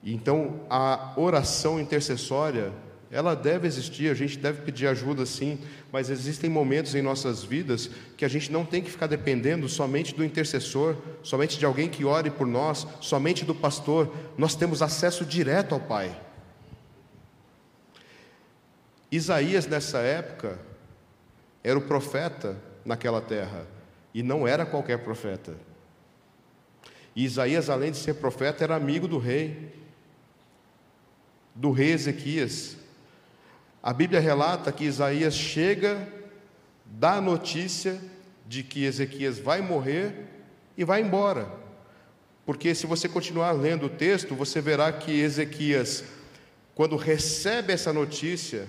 Então, 0.03 0.63
a 0.71 1.13
oração 1.17 1.79
intercessória 1.79 2.73
ela 3.11 3.37
deve 3.37 3.67
existir, 3.67 4.11
a 4.11 4.15
gente 4.15 4.39
deve 4.39 4.63
pedir 4.63 4.87
ajuda 4.87 5.27
sim, 5.27 5.59
mas 5.93 6.09
existem 6.09 6.49
momentos 6.49 6.95
em 6.95 7.03
nossas 7.03 7.45
vidas 7.45 7.91
que 8.17 8.25
a 8.25 8.29
gente 8.29 8.51
não 8.51 8.65
tem 8.65 8.83
que 8.83 8.91
ficar 8.91 9.07
dependendo 9.07 9.69
somente 9.69 10.15
do 10.15 10.25
intercessor, 10.25 10.97
somente 11.23 11.59
de 11.59 11.67
alguém 11.67 11.91
que 11.91 12.07
ore 12.07 12.31
por 12.31 12.47
nós, 12.47 12.87
somente 13.03 13.45
do 13.45 13.55
pastor. 13.55 14.11
Nós 14.39 14.55
temos 14.55 14.81
acesso 14.81 15.27
direto 15.27 15.75
ao 15.75 15.81
Pai. 15.81 16.19
Isaías, 19.11 19.67
nessa 19.67 19.99
época, 19.99 20.59
era 21.63 21.79
o 21.79 21.83
profeta 21.83 22.57
naquela 22.85 23.21
terra, 23.21 23.67
e 24.13 24.23
não 24.23 24.47
era 24.47 24.67
qualquer 24.67 24.99
profeta. 24.99 25.55
E 27.15 27.25
Isaías, 27.25 27.69
além 27.71 27.93
de 27.93 27.99
ser 27.99 28.15
profeta, 28.15 28.65
era 28.65 28.75
amigo 28.75 29.07
do 29.07 29.19
rei, 29.19 29.73
do 31.55 31.71
rei 31.71 31.93
Ezequias. 31.93 32.77
A 33.83 33.93
Bíblia 33.93 34.21
relata 34.21 34.73
que 34.73 34.85
Isaías 34.85 35.35
chega, 35.35 36.09
dá 36.85 37.15
a 37.15 37.21
notícia 37.21 38.01
de 38.47 38.63
que 38.63 38.85
Ezequias 38.85 39.39
vai 39.39 39.61
morrer 39.61 40.27
e 40.77 40.85
vai 40.85 41.01
embora. 41.01 41.49
Porque 42.45 42.75
se 42.75 42.87
você 42.87 43.09
continuar 43.09 43.53
lendo 43.53 43.87
o 43.87 43.91
texto, 43.91 44.35
você 44.35 44.61
verá 44.61 44.91
que 44.93 45.21
Ezequias, 45.21 46.05
quando 46.75 46.97
recebe 46.97 47.73
essa 47.73 47.93
notícia, 47.93 48.69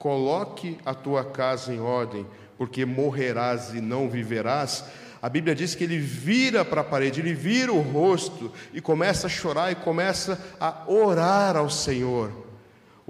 coloque 0.00 0.78
a 0.82 0.94
tua 0.94 1.22
casa 1.22 1.74
em 1.74 1.78
ordem, 1.78 2.26
porque 2.56 2.86
morrerás 2.86 3.74
e 3.74 3.82
não 3.82 4.08
viverás. 4.08 4.82
A 5.20 5.28
Bíblia 5.28 5.54
diz 5.54 5.74
que 5.74 5.84
ele 5.84 5.98
vira 5.98 6.64
para 6.64 6.80
a 6.80 6.84
parede, 6.84 7.20
ele 7.20 7.34
vira 7.34 7.70
o 7.70 7.82
rosto 7.82 8.50
e 8.72 8.80
começa 8.80 9.26
a 9.26 9.30
chorar 9.30 9.70
e 9.70 9.74
começa 9.74 10.40
a 10.58 10.84
orar 10.90 11.54
ao 11.54 11.68
Senhor. 11.68 12.32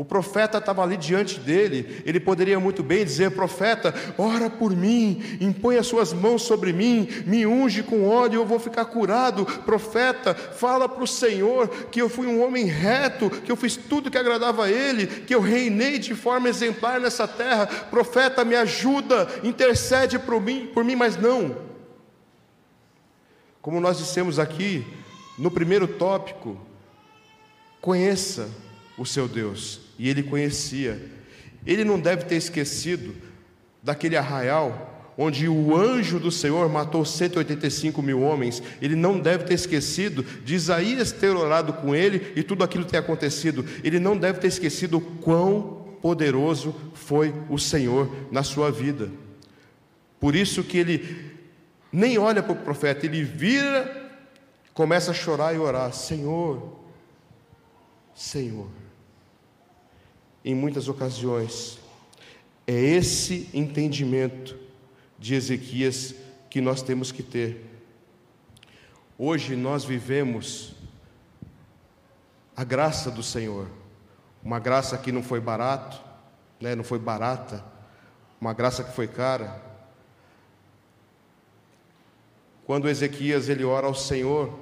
O 0.00 0.04
profeta 0.04 0.56
estava 0.56 0.82
ali 0.82 0.96
diante 0.96 1.38
dele, 1.38 2.00
ele 2.06 2.18
poderia 2.18 2.58
muito 2.58 2.82
bem 2.82 3.04
dizer: 3.04 3.32
Profeta, 3.32 3.94
ora 4.16 4.48
por 4.48 4.74
mim, 4.74 5.22
impõe 5.38 5.76
as 5.76 5.86
suas 5.86 6.10
mãos 6.10 6.40
sobre 6.40 6.72
mim, 6.72 7.06
me 7.26 7.46
unge 7.46 7.82
com 7.82 8.08
óleo 8.08 8.40
eu 8.40 8.46
vou 8.46 8.58
ficar 8.58 8.86
curado. 8.86 9.44
Profeta, 9.44 10.34
fala 10.34 10.88
para 10.88 11.04
o 11.04 11.06
Senhor 11.06 11.68
que 11.90 12.00
eu 12.00 12.08
fui 12.08 12.26
um 12.26 12.42
homem 12.42 12.64
reto, 12.64 13.28
que 13.28 13.52
eu 13.52 13.56
fiz 13.56 13.76
tudo 13.76 14.10
que 14.10 14.16
agradava 14.16 14.64
a 14.64 14.70
Ele, 14.70 15.06
que 15.06 15.34
eu 15.34 15.40
reinei 15.42 15.98
de 15.98 16.14
forma 16.14 16.48
exemplar 16.48 16.98
nessa 16.98 17.28
terra. 17.28 17.66
Profeta, 17.66 18.42
me 18.42 18.56
ajuda, 18.56 19.28
intercede 19.44 20.18
por 20.18 20.40
mim, 20.40 20.70
por 20.72 20.82
mim, 20.82 20.96
mas 20.96 21.18
não. 21.18 21.54
Como 23.60 23.78
nós 23.82 23.98
dissemos 23.98 24.38
aqui 24.38 24.82
no 25.36 25.50
primeiro 25.50 25.86
tópico, 25.86 26.58
conheça 27.82 28.48
o 28.96 29.04
seu 29.04 29.28
Deus 29.28 29.89
e 30.00 30.08
ele 30.08 30.22
conhecia. 30.22 30.98
Ele 31.66 31.84
não 31.84 32.00
deve 32.00 32.24
ter 32.24 32.36
esquecido 32.36 33.14
daquele 33.82 34.16
arraial 34.16 35.12
onde 35.18 35.46
o 35.46 35.76
anjo 35.76 36.18
do 36.18 36.30
Senhor 36.30 36.66
matou 36.70 37.04
185 37.04 38.00
mil 38.00 38.22
homens. 38.22 38.62
Ele 38.80 38.96
não 38.96 39.20
deve 39.20 39.44
ter 39.44 39.52
esquecido 39.52 40.22
de 40.22 40.54
Isaías 40.54 41.12
ter 41.12 41.36
orado 41.36 41.74
com 41.74 41.94
ele 41.94 42.32
e 42.34 42.42
tudo 42.42 42.64
aquilo 42.64 42.86
ter 42.86 42.96
acontecido. 42.96 43.62
Ele 43.84 44.00
não 44.00 44.16
deve 44.16 44.38
ter 44.38 44.46
esquecido 44.46 44.96
o 44.96 45.00
quão 45.02 45.84
poderoso 46.00 46.74
foi 46.94 47.34
o 47.50 47.58
Senhor 47.58 48.10
na 48.32 48.42
sua 48.42 48.72
vida. 48.72 49.10
Por 50.18 50.34
isso 50.34 50.64
que 50.64 50.78
ele 50.78 51.30
nem 51.92 52.16
olha 52.16 52.42
para 52.42 52.54
o 52.54 52.56
profeta, 52.56 53.04
ele 53.04 53.22
vira, 53.22 54.10
começa 54.72 55.10
a 55.10 55.14
chorar 55.14 55.54
e 55.54 55.58
orar: 55.58 55.92
Senhor, 55.92 56.74
Senhor 58.14 58.79
em 60.44 60.55
muitas 60.55 60.88
ocasiões. 60.88 61.79
É 62.66 62.72
esse 62.72 63.48
entendimento 63.53 64.57
de 65.18 65.35
Ezequias 65.35 66.14
que 66.48 66.61
nós 66.61 66.83
temos 66.83 67.12
que 67.12 67.22
ter. 67.22 67.64
Hoje 69.18 69.55
nós 69.55 69.85
vivemos 69.85 70.74
a 72.57 72.64
graça 72.64 73.11
do 73.11 73.22
Senhor, 73.22 73.68
uma 74.42 74.59
graça 74.59 74.96
que 74.96 75.12
não 75.12 75.22
foi 75.22 75.40
barato, 75.40 76.00
né, 76.61 76.74
não 76.74 76.85
foi 76.85 76.98
barata, 76.98 77.64
uma 78.40 78.53
graça 78.53 78.83
que 78.83 78.94
foi 78.94 79.07
cara. 79.07 79.62
Quando 82.64 82.88
Ezequias 82.88 83.48
ele 83.48 83.64
ora 83.64 83.87
ao 83.87 83.94
Senhor, 83.94 84.59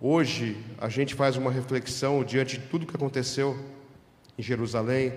hoje 0.00 0.64
a 0.78 0.88
gente 0.88 1.14
faz 1.14 1.36
uma 1.36 1.50
reflexão 1.50 2.24
diante 2.24 2.58
de 2.58 2.66
tudo 2.66 2.86
que 2.86 2.96
aconteceu 2.96 3.56
em 4.38 4.42
Jerusalém, 4.42 5.12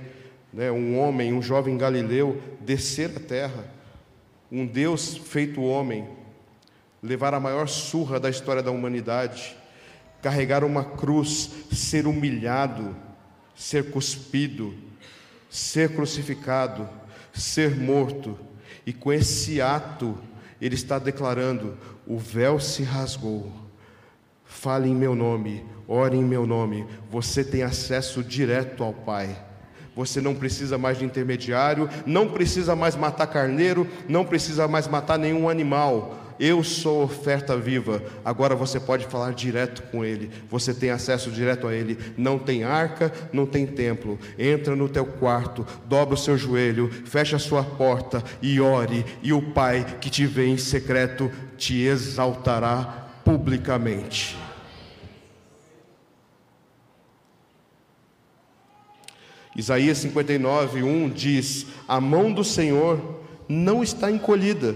né, 0.51 0.71
um 0.71 0.97
homem, 0.97 1.34
um 1.34 1.41
jovem 1.41 1.78
galileu, 1.78 2.41
descer 2.62 3.12
a 3.15 3.19
terra, 3.19 3.65
um 4.51 4.65
Deus 4.65 5.17
feito 5.17 5.62
homem, 5.62 6.08
levar 7.01 7.34
a 7.34 7.39
maior 7.39 7.67
surra 7.67 8.19
da 8.19 8.30
história 8.30 8.63
da 8.63 8.71
humanidade, 8.71 9.56
carregar 10.21 10.63
uma 10.63 10.84
cruz, 10.84 11.51
ser 11.71 12.08
humilhado, 12.08 12.95
ser 13.56 13.91
cuspido, 13.91 14.73
ser 15.49 15.93
crucificado, 15.95 16.88
ser 17.34 17.75
morto, 17.75 18.38
e 18.86 18.93
com 18.93 19.12
esse 19.12 19.62
ato, 19.62 20.17
ele 20.62 20.75
está 20.75 20.99
declarando: 20.99 21.78
o 22.08 22.17
véu 22.17 22.60
se 22.60 22.84
rasgou, 22.84 23.51
fale 24.56 24.89
em 24.89 24.96
meu 24.96 25.13
nome, 25.13 25.63
ore 25.88 26.18
em 26.18 26.24
meu 26.24 26.48
nome, 26.48 26.88
você 27.12 27.44
tem 27.44 27.62
acesso 27.62 28.24
direto 28.24 28.84
ao 28.84 28.94
Pai. 28.94 29.38
Você 29.96 30.20
não 30.20 30.34
precisa 30.34 30.78
mais 30.78 30.98
de 30.98 31.06
intermediário, 31.06 31.89
não 32.06 32.28
precisa 32.28 32.76
mais 32.76 32.96
matar 32.96 33.28
carneiro, 33.28 33.88
não 34.10 34.26
precisa 34.26 34.68
mais 34.68 34.88
matar 34.88 35.20
nenhum 35.20 35.48
animal. 35.48 36.22
Eu 36.38 36.63
sou 36.65 37.04
oferta 37.04 37.56
viva. 37.56 38.02
Agora 38.24 38.56
você 38.56 38.78
pode 38.78 39.06
falar 39.06 39.34
direto 39.34 39.84
com 39.84 40.04
Ele. 40.04 40.30
Você 40.50 40.74
tem 40.74 40.89
acesso 40.89 41.32
direto 41.32 41.65
a 41.65 41.74
Ele. 41.74 41.98
Não 42.18 42.38
tem 42.38 42.65
arca, 42.65 43.12
não 43.32 43.46
tem 43.46 43.65
templo. 43.65 44.20
Entra 44.38 44.76
no 44.76 44.89
teu 44.89 45.06
quarto, 45.06 45.65
dobra 45.86 46.15
o 46.15 46.18
seu 46.18 46.38
joelho, 46.38 46.91
fecha 47.06 47.38
a 47.38 47.39
sua 47.39 47.63
porta 47.63 48.22
e 48.41 48.60
ore. 48.60 49.06
E 49.24 49.32
o 49.32 49.41
Pai 49.41 49.86
que 50.02 50.10
te 50.10 50.26
vê 50.26 50.48
em 50.48 50.58
secreto 50.58 51.32
te 51.58 51.84
exaltará 51.84 53.06
publicamente. 53.24 54.44
Isaías 59.56 60.00
59, 60.00 60.84
1 60.84 61.10
diz: 61.10 61.65
A 61.88 62.02
mão 62.02 62.32
do 62.34 62.44
Senhor 62.44 63.22
não 63.48 63.82
está 63.82 64.12
encolhida 64.12 64.76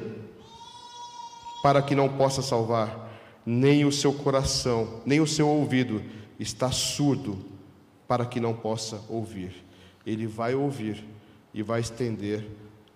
para 1.61 1.81
que 1.81 1.93
não 1.93 2.07
possa 2.07 2.41
salvar, 2.41 3.09
nem 3.45 3.83
o 3.83 3.91
seu 3.91 4.13
coração, 4.13 5.01
nem 5.05 5.19
o 5.19 5.27
seu 5.27 5.47
ouvido 5.47 6.01
está 6.39 6.71
surdo 6.71 7.37
para 8.07 8.25
que 8.25 8.39
não 8.39 8.53
possa 8.53 9.01
ouvir. 9.09 9.65
Ele 10.05 10.25
vai 10.25 10.55
ouvir 10.55 11.03
e 11.53 11.61
vai 11.61 11.81
estender 11.81 12.47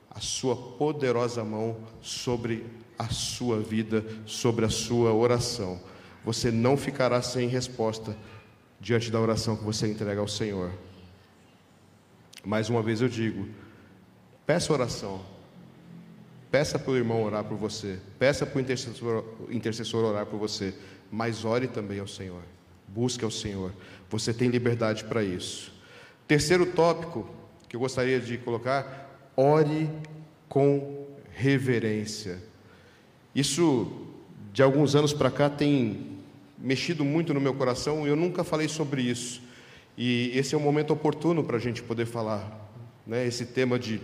a 0.10 0.22
sua 0.22 0.56
poderosa 0.56 1.44
mão 1.44 1.76
sobre 2.02 2.66
a 2.98 3.10
sua 3.10 3.60
vida, 3.60 4.06
sobre 4.26 4.64
a 4.64 4.70
sua 4.70 5.14
oração. 5.14 5.80
Você 6.24 6.50
não 6.50 6.78
ficará 6.78 7.22
sem 7.22 7.48
resposta 7.48 8.16
diante 8.80 9.12
da 9.12 9.20
oração 9.20 9.58
que 9.58 9.64
você 9.64 9.88
entrega 9.88 10.22
ao 10.22 10.28
Senhor. 10.28 10.72
Mais 12.46 12.70
uma 12.70 12.82
vez 12.82 13.02
eu 13.02 13.08
digo: 13.08 13.48
peça 14.46 14.74
oração, 14.74 15.22
peça 16.52 16.78
para 16.78 16.92
o 16.92 16.98
irmão 16.98 17.24
orar 17.24 17.44
por 17.44 17.58
você, 17.58 18.00
peça 18.20 18.46
para 18.46 18.58
o 18.58 18.62
intercessor, 18.62 19.24
intercessor 19.50 20.04
orar 20.04 20.26
por 20.26 20.38
você, 20.38 20.74
mas 21.12 21.46
ore 21.46 21.68
também 21.68 22.00
ao 22.00 22.08
Senhor, 22.08 22.42
busque 22.88 23.24
ao 23.24 23.32
Senhor, 23.32 23.72
você 24.10 24.34
tem 24.34 24.50
liberdade 24.50 25.04
para 25.06 25.24
isso. 25.24 25.74
Terceiro 26.28 26.66
tópico 26.66 27.30
que 27.70 27.76
eu 27.76 27.80
gostaria 27.80 28.20
de 28.20 28.38
colocar: 28.38 29.32
ore 29.36 29.90
com 30.50 31.08
reverência. 31.32 32.42
Isso, 33.34 33.92
de 34.52 34.62
alguns 34.62 34.96
anos 34.96 35.14
para 35.14 35.32
cá, 35.32 35.50
tem 35.50 36.14
mexido 36.58 37.04
muito 37.04 37.34
no 37.34 37.42
meu 37.42 37.54
coração 37.54 38.06
e 38.06 38.10
eu 38.10 38.16
nunca 38.16 38.44
falei 38.44 38.68
sobre 38.68 39.02
isso. 39.02 39.42
E 39.98 40.32
esse 40.38 40.56
é 40.56 40.58
um 40.58 40.62
momento 40.62 40.92
oportuno 40.92 41.44
para 41.44 41.58
a 41.58 41.60
gente 41.60 41.84
poder 41.84 42.06
falar, 42.06 42.72
né, 43.06 43.26
esse 43.28 43.46
tema 43.46 43.78
de 43.78 44.02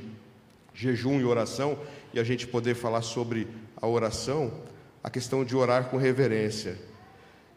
jejum 0.73 1.19
e 1.19 1.25
oração, 1.25 1.77
e 2.13 2.19
a 2.19 2.23
gente 2.23 2.47
poder 2.47 2.75
falar 2.75 3.01
sobre 3.01 3.47
a 3.75 3.87
oração, 3.87 4.51
a 5.03 5.09
questão 5.09 5.43
de 5.43 5.55
orar 5.55 5.85
com 5.85 5.97
reverência. 5.97 6.77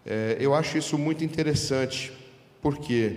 É, 0.05 0.37
eu 0.40 0.55
acho 0.55 0.79
isso 0.79 0.97
muito 0.97 1.23
interessante, 1.25 2.12
porque 2.61 3.16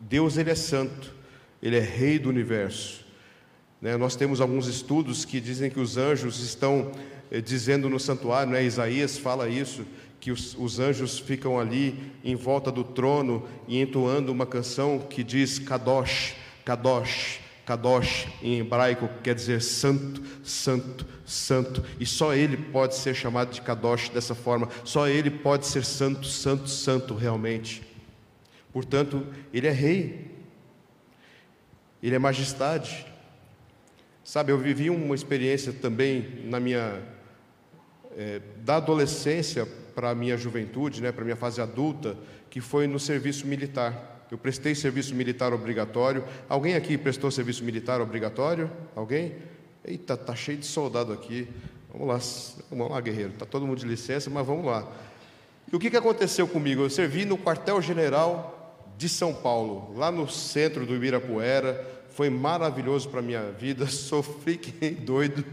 Deus 0.00 0.36
ele 0.36 0.50
é 0.50 0.54
santo, 0.54 1.14
ele 1.62 1.76
é 1.76 1.80
rei 1.80 2.18
do 2.18 2.28
universo. 2.28 3.03
Né? 3.84 3.98
Nós 3.98 4.16
temos 4.16 4.40
alguns 4.40 4.66
estudos 4.66 5.26
que 5.26 5.38
dizem 5.38 5.70
que 5.70 5.78
os 5.78 5.98
anjos 5.98 6.40
estão 6.40 6.90
eh, 7.30 7.42
dizendo 7.42 7.90
no 7.90 8.00
santuário, 8.00 8.50
né? 8.50 8.64
Isaías 8.64 9.18
fala 9.18 9.46
isso, 9.46 9.84
que 10.18 10.30
os, 10.30 10.56
os, 10.58 10.80
anjos 10.80 11.18
ficam 11.18 11.60
ali 11.60 12.10
em 12.24 12.34
volta 12.34 12.72
do 12.72 12.82
trono 12.82 13.46
e 13.68 13.78
entoando 13.78 14.32
uma 14.32 14.46
canção 14.46 14.98
que 14.98 15.22
diz 15.22 15.58
Kadosh, 15.58 16.34
Kadosh, 16.64 17.40
Kadosh 17.66 18.26
em 18.42 18.60
hebraico 18.60 19.06
quer 19.22 19.34
dizer 19.34 19.60
santo, 19.60 20.22
santo, 20.42 21.04
santo, 21.26 21.84
e 22.00 22.06
só 22.06 22.32
ele 22.32 22.56
pode 22.56 22.94
ser 22.94 23.14
chamado 23.14 23.52
de 23.52 23.60
Kadosh 23.60 24.08
dessa 24.08 24.34
forma, 24.34 24.66
só 24.82 25.06
ele 25.06 25.28
pode 25.28 25.66
ser 25.66 25.84
santo, 25.84 26.26
santo, 26.26 26.70
santo 26.70 27.14
realmente. 27.14 27.82
Portanto, 28.72 29.26
ele 29.52 29.66
é 29.66 29.70
rei, 29.70 30.30
ele 32.02 32.14
é 32.14 32.18
majestade. 32.18 33.12
Sabe, 34.24 34.50
eu 34.50 34.58
vivi 34.58 34.88
uma 34.88 35.14
experiência 35.14 35.70
também 35.70 36.40
na 36.44 36.58
minha 36.58 37.02
é, 38.16 38.40
da 38.64 38.76
adolescência 38.76 39.68
para 39.94 40.10
a 40.10 40.14
minha 40.14 40.34
juventude, 40.36 41.02
né, 41.02 41.12
para 41.12 41.20
a 41.20 41.24
minha 41.26 41.36
fase 41.36 41.60
adulta, 41.60 42.16
que 42.48 42.58
foi 42.58 42.86
no 42.86 42.98
serviço 42.98 43.46
militar. 43.46 44.26
Eu 44.30 44.38
prestei 44.38 44.74
serviço 44.74 45.14
militar 45.14 45.52
obrigatório. 45.52 46.24
Alguém 46.48 46.74
aqui 46.74 46.96
prestou 46.96 47.30
serviço 47.30 47.62
militar 47.62 48.00
obrigatório? 48.00 48.70
Alguém? 48.96 49.34
Eita, 49.84 50.16
tá 50.16 50.34
cheio 50.34 50.56
de 50.56 50.66
soldado 50.66 51.12
aqui. 51.12 51.46
Vamos 51.92 52.08
lá, 52.08 52.64
vamos 52.70 52.90
lá, 52.92 53.00
guerreiro. 53.02 53.32
Tá 53.32 53.44
todo 53.44 53.66
mundo 53.66 53.78
de 53.78 53.86
licença, 53.86 54.30
mas 54.30 54.46
vamos 54.46 54.64
lá. 54.64 54.90
E 55.70 55.76
o 55.76 55.78
que, 55.78 55.90
que 55.90 55.96
aconteceu 55.98 56.48
comigo? 56.48 56.82
Eu 56.82 56.90
servi 56.90 57.26
no 57.26 57.36
quartel-general 57.36 58.88
de 58.96 59.08
São 59.08 59.34
Paulo, 59.34 59.94
lá 59.96 60.10
no 60.10 60.28
centro 60.28 60.86
do 60.86 60.94
Ibirapuera. 60.94 62.03
Foi 62.14 62.30
maravilhoso 62.30 63.08
para 63.08 63.18
a 63.18 63.22
minha 63.22 63.50
vida. 63.50 63.86
Sofri 63.90 64.56
que 64.56 64.90
doido, 64.90 65.44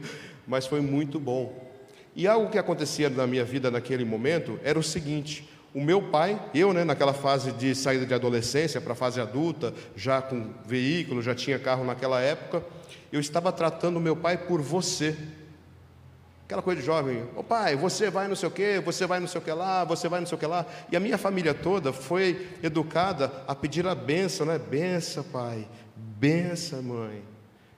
mas 0.47 0.67
foi 0.67 0.80
muito 0.80 1.19
bom. 1.19 1.71
E 2.15 2.28
algo 2.28 2.50
que 2.50 2.58
acontecia 2.58 3.10
na 3.10 3.26
minha 3.26 3.43
vida 3.43 3.71
naquele 3.71 4.06
momento 4.06 4.60
era 4.63 4.78
o 4.78 4.84
seguinte: 4.84 5.50
o 5.74 5.82
meu 5.82 6.02
pai, 6.02 6.39
eu, 6.54 6.71
né, 6.71 6.84
naquela 6.84 7.13
fase 7.13 7.52
de 7.54 7.74
saída 7.74 8.06
de 8.06 8.13
adolescência 8.13 8.80
para 8.80 8.93
a 8.93 8.95
fase 8.95 9.19
adulta, 9.19 9.74
já 9.95 10.21
com 10.21 10.50
veículo, 10.65 11.21
já 11.21 11.34
tinha 11.34 11.58
carro 11.58 11.84
naquela 11.84 12.19
época, 12.19 12.63
eu 13.12 13.19
estava 13.19 13.52
tratando 13.52 13.97
o 13.97 14.02
meu 14.02 14.15
pai 14.15 14.38
por 14.38 14.62
você. 14.62 15.17
Aquela 16.45 16.62
coisa 16.62 16.82
de 16.82 16.86
jovem, 16.86 17.24
ô 17.34 17.41
pai, 17.41 17.78
você 17.78 18.10
vai 18.10 18.28
não 18.28 18.36
sei 18.36 18.50
o 18.50 18.52
quê, 18.52 18.82
você 18.84 19.08
vai 19.08 19.21
não 19.21 19.28
sei 19.28 19.39
o 19.39 19.43
que 19.43 19.52
lá, 19.54 19.86
você 19.86 20.10
vai 20.10 20.19
não 20.19 20.28
sei 20.28 20.36
o 20.36 20.39
que 20.39 20.45
lá. 20.45 20.65
E 20.91 20.97
a 20.97 21.00
minha 21.00 21.17
família 21.17 21.54
toda 21.54 21.93
foi 21.93 22.50
educada 22.62 23.32
a 23.47 23.56
pedir 23.56 23.88
a 23.88 23.95
benção, 23.95 24.45
né? 24.45 24.60
Benção, 24.60 25.24
pai, 25.24 25.65
benção, 26.20 26.82
mãe. 26.82 27.24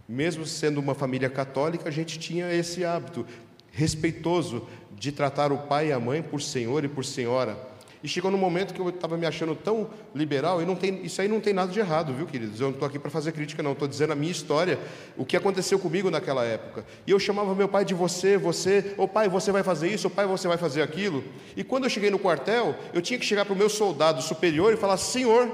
Mesmo 0.07 0.45
sendo 0.45 0.79
uma 0.79 0.93
família 0.93 1.29
católica, 1.29 1.89
a 1.89 1.91
gente 1.91 2.19
tinha 2.19 2.53
esse 2.53 2.83
hábito 2.83 3.25
respeitoso 3.71 4.67
de 4.91 5.11
tratar 5.11 5.51
o 5.51 5.59
pai 5.59 5.87
e 5.87 5.91
a 5.91 5.99
mãe 5.99 6.21
por 6.21 6.41
senhor 6.41 6.83
e 6.83 6.87
por 6.87 7.03
senhora. 7.03 7.57
E 8.03 8.07
chegou 8.07 8.29
no 8.29 8.37
momento 8.37 8.73
que 8.73 8.81
eu 8.81 8.89
estava 8.89 9.15
me 9.15 9.25
achando 9.25 9.55
tão 9.55 9.89
liberal, 10.13 10.61
e 10.61 10.65
não 10.65 10.75
tem, 10.75 11.05
isso 11.05 11.21
aí 11.21 11.27
não 11.29 11.39
tem 11.39 11.53
nada 11.53 11.71
de 11.71 11.79
errado, 11.79 12.13
viu, 12.13 12.27
queridos? 12.27 12.59
Eu 12.59 12.67
não 12.67 12.73
estou 12.73 12.85
aqui 12.85 12.99
para 12.99 13.09
fazer 13.09 13.31
crítica, 13.31 13.63
não, 13.63 13.71
estou 13.71 13.87
dizendo 13.87 14.11
a 14.11 14.15
minha 14.15 14.31
história, 14.31 14.77
o 15.15 15.23
que 15.23 15.37
aconteceu 15.37 15.79
comigo 15.79 16.11
naquela 16.11 16.43
época. 16.43 16.85
E 17.07 17.11
eu 17.11 17.17
chamava 17.17 17.55
meu 17.55 17.69
pai 17.69 17.85
de 17.85 17.93
você, 17.93 18.37
você, 18.37 18.93
ô 18.97 19.07
pai, 19.07 19.29
você 19.29 19.53
vai 19.53 19.63
fazer 19.63 19.87
isso, 19.87 20.07
ô 20.07 20.09
pai, 20.09 20.27
você 20.27 20.49
vai 20.49 20.57
fazer 20.57 20.81
aquilo. 20.81 21.23
E 21.55 21.63
quando 21.63 21.85
eu 21.85 21.89
cheguei 21.89 22.09
no 22.09 22.19
quartel, 22.19 22.75
eu 22.93 23.01
tinha 23.01 23.17
que 23.17 23.25
chegar 23.25 23.45
para 23.45 23.53
o 23.53 23.57
meu 23.57 23.69
soldado 23.69 24.21
superior 24.21 24.73
e 24.73 24.77
falar: 24.77 24.97
Senhor, 24.97 25.49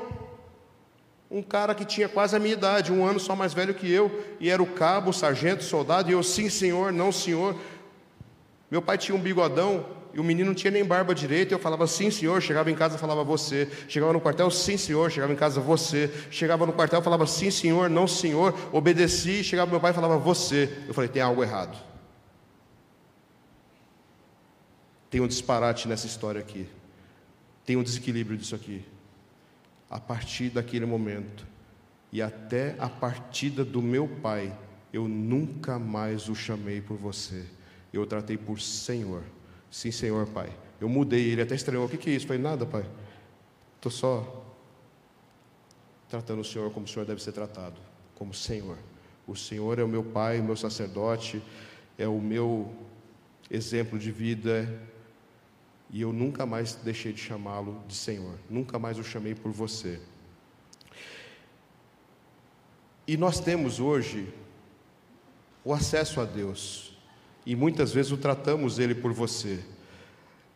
um 1.29 1.41
cara 1.41 1.75
que 1.75 1.85
tinha 1.85 2.09
quase 2.09 2.35
a 2.35 2.39
minha 2.39 2.53
idade, 2.53 2.91
um 2.91 3.05
ano 3.05 3.19
só 3.19 3.35
mais 3.35 3.53
velho 3.53 3.73
que 3.73 3.91
eu, 3.91 4.23
e 4.39 4.49
era 4.49 4.61
o 4.61 4.65
cabo, 4.65 5.11
o 5.11 5.13
sargento, 5.13 5.61
o 5.61 5.65
soldado, 5.65 6.09
e 6.09 6.13
eu, 6.13 6.23
sim, 6.23 6.49
senhor, 6.49 6.91
não, 6.91 7.11
senhor. 7.11 7.55
Meu 8.71 8.81
pai 8.81 8.97
tinha 8.97 9.15
um 9.15 9.21
bigodão 9.21 9.85
e 10.13 10.19
o 10.19 10.23
menino 10.23 10.47
não 10.47 10.55
tinha 10.55 10.71
nem 10.71 10.83
barba 10.83 11.13
direita. 11.13 11.53
Eu 11.53 11.59
falava 11.59 11.85
sim, 11.87 12.09
senhor. 12.09 12.41
Chegava 12.41 12.69
em 12.69 12.75
casa, 12.75 12.97
falava 12.97 13.23
você. 13.23 13.69
Chegava 13.87 14.13
no 14.13 14.21
quartel, 14.21 14.49
sim, 14.49 14.77
senhor. 14.77 15.11
Chegava 15.11 15.31
em 15.31 15.35
casa, 15.35 15.59
você. 15.59 16.11
Chegava 16.31 16.65
no 16.65 16.73
quartel, 16.73 17.01
falava 17.01 17.25
sim, 17.27 17.51
senhor, 17.51 17.89
não, 17.89 18.07
senhor. 18.07 18.55
Obedeci. 18.71 19.43
Chegava 19.43 19.69
meu 19.69 19.79
pai, 19.79 19.93
falava 19.93 20.17
você. 20.17 20.83
Eu 20.87 20.93
falei, 20.93 21.09
tem 21.09 21.21
algo 21.21 21.43
errado. 21.43 21.77
Tem 25.09 25.21
um 25.21 25.27
disparate 25.27 25.87
nessa 25.87 26.07
história 26.07 26.39
aqui. 26.39 26.67
Tem 27.65 27.75
um 27.75 27.83
desequilíbrio 27.83 28.37
disso 28.37 28.55
aqui. 28.55 28.83
A 29.89 29.99
partir 29.99 30.49
daquele 30.49 30.85
momento 30.85 31.47
e 32.11 32.21
até 32.21 32.75
a 32.79 32.89
partida 32.89 33.65
do 33.65 33.81
meu 33.81 34.07
pai, 34.07 34.55
eu 34.91 35.07
nunca 35.07 35.79
mais 35.79 36.29
o 36.29 36.35
chamei 36.35 36.81
por 36.81 36.97
você 36.97 37.45
eu 37.91 38.03
o 38.03 38.05
tratei 38.05 38.37
por 38.37 38.59
Senhor. 38.59 39.23
Sim, 39.69 39.91
Senhor, 39.91 40.27
Pai. 40.27 40.55
Eu 40.79 40.87
mudei, 40.87 41.31
ele 41.31 41.41
até 41.41 41.55
estranhou. 41.55 41.85
O 41.85 41.89
que, 41.89 42.09
é 42.09 42.13
isso? 42.13 42.27
Falei, 42.27 42.41
nada, 42.41 42.65
Pai. 42.65 42.85
Estou 43.75 43.91
só 43.91 44.45
tratando 46.07 46.41
o 46.41 46.45
Senhor 46.45 46.71
como 46.71 46.85
o 46.85 46.89
Senhor 46.89 47.05
deve 47.05 47.21
ser 47.21 47.31
tratado, 47.31 47.79
como 48.15 48.33
Senhor. 48.33 48.77
O 49.27 49.35
Senhor 49.35 49.77
é 49.79 49.83
o 49.83 49.87
meu 49.87 50.03
Pai, 50.03 50.39
o 50.39 50.43
meu 50.43 50.55
sacerdote, 50.55 51.41
é 51.97 52.07
o 52.07 52.19
meu 52.19 52.73
exemplo 53.49 53.97
de 53.97 54.11
vida, 54.11 54.81
e 55.89 56.01
eu 56.01 56.13
nunca 56.13 56.45
mais 56.45 56.75
deixei 56.75 57.11
de 57.11 57.19
chamá-lo 57.19 57.83
de 57.87 57.95
Senhor, 57.95 58.35
nunca 58.49 58.77
mais 58.77 58.97
o 58.97 59.03
chamei 59.03 59.33
por 59.33 59.51
você. 59.51 59.99
E 63.07 63.17
nós 63.17 63.39
temos 63.39 63.79
hoje 63.79 64.27
o 65.63 65.73
acesso 65.73 66.21
a 66.21 66.25
Deus, 66.25 66.97
e 67.45 67.55
muitas 67.55 67.91
vezes 67.91 68.11
o 68.11 68.17
tratamos 68.17 68.77
ele 68.79 68.93
por 68.93 69.11
você. 69.11 69.59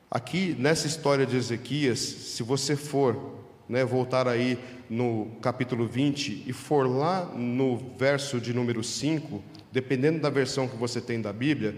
Aqui 0.09 0.55
nessa 0.59 0.85
história 0.85 1.25
de 1.25 1.35
Ezequias, 1.35 1.99
se 1.99 2.43
você 2.43 2.75
for 2.75 3.39
né, 3.67 3.83
voltar 3.83 4.27
aí 4.27 4.59
no 4.89 5.31
capítulo 5.41 5.87
20 5.87 6.43
e 6.45 6.53
for 6.53 6.87
lá 6.87 7.25
no 7.25 7.77
verso 7.97 8.39
de 8.39 8.53
número 8.53 8.83
5, 8.83 9.43
dependendo 9.71 10.19
da 10.19 10.29
versão 10.29 10.67
que 10.67 10.75
você 10.75 11.01
tem 11.01 11.19
da 11.19 11.33
Bíblia, 11.33 11.75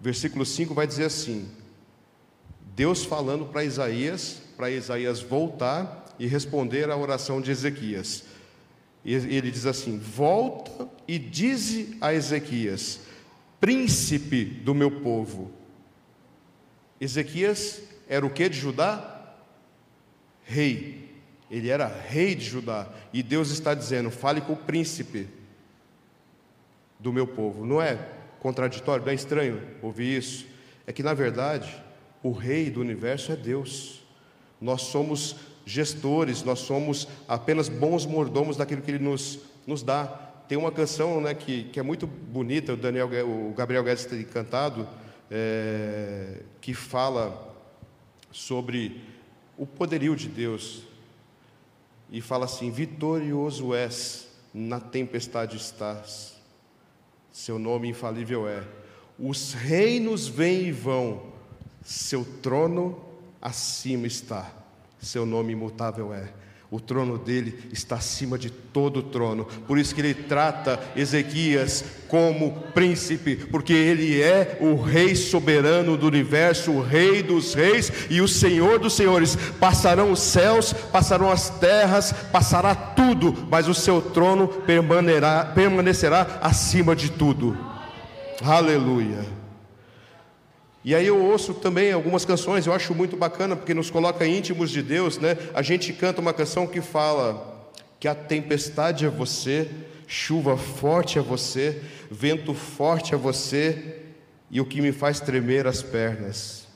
Versículo 0.00 0.44
5 0.44 0.74
vai 0.74 0.86
dizer 0.86 1.04
assim: 1.04 1.48
Deus 2.76 3.06
falando 3.06 3.46
para 3.46 3.64
Isaías, 3.64 4.42
para 4.54 4.70
Isaías 4.70 5.22
voltar 5.22 6.14
e 6.18 6.26
responder 6.26 6.90
à 6.90 6.96
oração 6.96 7.40
de 7.40 7.50
Ezequias. 7.50 8.24
E 9.02 9.14
ele 9.14 9.50
diz 9.50 9.64
assim: 9.64 9.98
Volta 9.98 10.86
e 11.08 11.18
dize 11.18 11.96
a 12.02 12.12
Ezequias, 12.12 13.00
príncipe 13.58 14.44
do 14.44 14.74
meu 14.74 14.90
povo. 15.00 15.50
Ezequias 17.00 17.80
era 18.06 18.26
o 18.26 18.30
que 18.30 18.46
de 18.46 18.58
Judá? 18.58 19.34
Rei. 20.44 21.16
Ele 21.50 21.70
era 21.70 21.86
rei 21.86 22.34
de 22.34 22.44
Judá. 22.44 22.90
E 23.10 23.22
Deus 23.22 23.50
está 23.50 23.72
dizendo: 23.72 24.10
fale 24.10 24.42
com 24.42 24.52
o 24.52 24.56
príncipe 24.56 25.26
do 27.00 27.10
meu 27.10 27.26
povo. 27.26 27.64
Não 27.64 27.80
é 27.80 27.98
contraditório, 28.38 29.02
não 29.02 29.12
é 29.12 29.14
estranho 29.14 29.62
ouvir 29.80 30.18
isso? 30.18 30.46
É 30.86 30.92
que, 30.92 31.02
na 31.02 31.14
verdade, 31.14 31.85
o 32.26 32.32
rei 32.32 32.70
do 32.70 32.80
universo 32.80 33.30
é 33.30 33.36
Deus. 33.36 34.02
Nós 34.60 34.82
somos 34.82 35.36
gestores, 35.64 36.42
nós 36.42 36.60
somos 36.60 37.06
apenas 37.28 37.68
bons 37.68 38.04
mordomos 38.04 38.56
daquilo 38.56 38.82
que 38.82 38.90
Ele 38.90 39.04
nos, 39.04 39.38
nos 39.66 39.82
dá. 39.82 40.06
Tem 40.48 40.58
uma 40.58 40.72
canção 40.72 41.20
né, 41.20 41.34
que, 41.34 41.64
que 41.64 41.78
é 41.78 41.82
muito 41.82 42.06
bonita, 42.06 42.72
o, 42.72 42.76
Daniel, 42.76 43.08
o 43.28 43.52
Gabriel 43.54 43.84
Guedes 43.84 44.06
tem 44.06 44.22
cantado, 44.24 44.88
é, 45.30 46.42
que 46.60 46.74
fala 46.74 47.54
sobre 48.32 49.00
o 49.56 49.66
poderio 49.66 50.16
de 50.16 50.28
Deus. 50.28 50.82
E 52.10 52.20
fala 52.20 52.44
assim: 52.44 52.70
Vitorioso 52.70 53.74
és, 53.74 54.28
na 54.52 54.80
tempestade 54.80 55.56
estás, 55.56 56.36
seu 57.32 57.58
nome 57.58 57.88
infalível 57.88 58.48
é. 58.48 58.64
Os 59.18 59.52
reinos 59.52 60.28
vêm 60.28 60.66
e 60.66 60.72
vão, 60.72 61.35
seu 61.86 62.26
trono 62.42 62.98
acima 63.40 64.06
está 64.06 64.56
seu 65.06 65.24
nome 65.24 65.52
imutável 65.52 66.12
é. 66.12 66.28
O 66.68 66.80
trono 66.80 67.16
dele 67.16 67.68
está 67.72 67.94
acima 67.94 68.36
de 68.36 68.50
todo 68.50 69.00
trono. 69.00 69.44
Por 69.68 69.78
isso 69.78 69.94
que 69.94 70.00
ele 70.00 70.14
trata 70.14 70.80
Ezequias 70.96 71.84
como 72.08 72.50
príncipe, 72.74 73.36
porque 73.36 73.72
ele 73.72 74.20
é 74.20 74.58
o 74.60 74.74
rei 74.74 75.14
soberano 75.14 75.96
do 75.96 76.08
universo, 76.08 76.72
o 76.72 76.82
rei 76.82 77.22
dos 77.22 77.54
reis 77.54 77.92
e 78.10 78.20
o 78.20 78.26
senhor 78.26 78.80
dos 78.80 78.94
senhores. 78.94 79.36
Passarão 79.60 80.10
os 80.10 80.18
céus, 80.18 80.72
passarão 80.72 81.30
as 81.30 81.50
terras, 81.50 82.12
passará 82.32 82.74
tudo, 82.74 83.46
mas 83.48 83.68
o 83.68 83.74
seu 83.74 84.02
trono 84.02 84.48
permanecerá, 84.48 85.44
permanecerá 85.44 86.40
acima 86.42 86.96
de 86.96 87.12
tudo. 87.12 87.56
Aleluia. 88.42 89.35
E 90.86 90.94
aí 90.94 91.08
eu 91.08 91.20
ouço 91.20 91.52
também 91.52 91.90
algumas 91.90 92.24
canções, 92.24 92.64
eu 92.64 92.72
acho 92.72 92.94
muito 92.94 93.16
bacana, 93.16 93.56
porque 93.56 93.74
nos 93.74 93.90
coloca 93.90 94.24
íntimos 94.24 94.70
de 94.70 94.80
Deus, 94.80 95.18
né? 95.18 95.36
A 95.52 95.60
gente 95.60 95.92
canta 95.92 96.20
uma 96.20 96.32
canção 96.32 96.64
que 96.64 96.80
fala 96.80 97.72
que 97.98 98.06
a 98.06 98.14
tempestade 98.14 99.04
é 99.04 99.08
você, 99.08 99.68
chuva 100.06 100.56
forte 100.56 101.18
é 101.18 101.20
você, 101.20 101.82
vento 102.08 102.54
forte 102.54 103.14
é 103.14 103.18
você, 103.18 103.96
e 104.48 104.60
o 104.60 104.64
que 104.64 104.80
me 104.80 104.92
faz 104.92 105.18
tremer 105.18 105.66
as 105.66 105.82
pernas. 105.82 106.68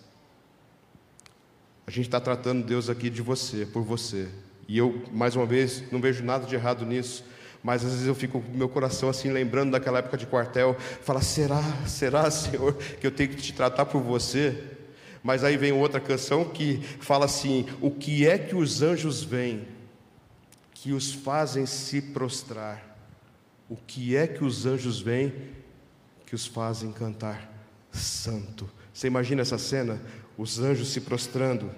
A 1.86 1.90
gente 1.92 2.06
está 2.06 2.18
tratando 2.18 2.66
Deus 2.66 2.90
aqui 2.90 3.10
de 3.10 3.22
você, 3.22 3.64
por 3.64 3.84
você. 3.84 4.26
E 4.66 4.76
eu, 4.76 5.04
mais 5.12 5.36
uma 5.36 5.46
vez, 5.46 5.84
não 5.92 6.00
vejo 6.00 6.24
nada 6.24 6.44
de 6.46 6.56
errado 6.56 6.84
nisso. 6.84 7.24
Mas 7.62 7.84
às 7.84 7.92
vezes 7.92 8.06
eu 8.06 8.14
fico 8.14 8.40
com 8.40 8.56
meu 8.56 8.68
coração 8.68 9.08
assim, 9.08 9.30
lembrando 9.30 9.72
daquela 9.72 9.98
época 9.98 10.16
de 10.16 10.26
quartel, 10.26 10.76
fala: 11.02 11.20
será, 11.20 11.62
será, 11.86 12.30
Senhor, 12.30 12.74
que 12.74 13.06
eu 13.06 13.10
tenho 13.10 13.30
que 13.30 13.36
te 13.36 13.52
tratar 13.52 13.86
por 13.86 14.02
você? 14.02 14.64
Mas 15.22 15.44
aí 15.44 15.56
vem 15.56 15.72
outra 15.72 16.00
canção 16.00 16.44
que 16.46 16.80
fala 17.00 17.26
assim: 17.26 17.66
o 17.80 17.90
que 17.90 18.26
é 18.26 18.38
que 18.38 18.54
os 18.56 18.82
anjos 18.82 19.22
vêm 19.22 19.68
que 20.72 20.92
os 20.92 21.12
fazem 21.12 21.66
se 21.66 22.00
prostrar? 22.00 22.96
O 23.68 23.76
que 23.76 24.16
é 24.16 24.26
que 24.26 24.42
os 24.42 24.66
anjos 24.66 25.00
vêm 25.00 25.32
que 26.26 26.34
os 26.34 26.46
fazem 26.46 26.90
cantar 26.90 27.52
santo? 27.92 28.68
Você 28.92 29.06
imagina 29.06 29.42
essa 29.42 29.58
cena? 29.58 30.00
Os 30.36 30.58
anjos 30.58 30.88
se 30.88 31.02
prostrando 31.02 31.70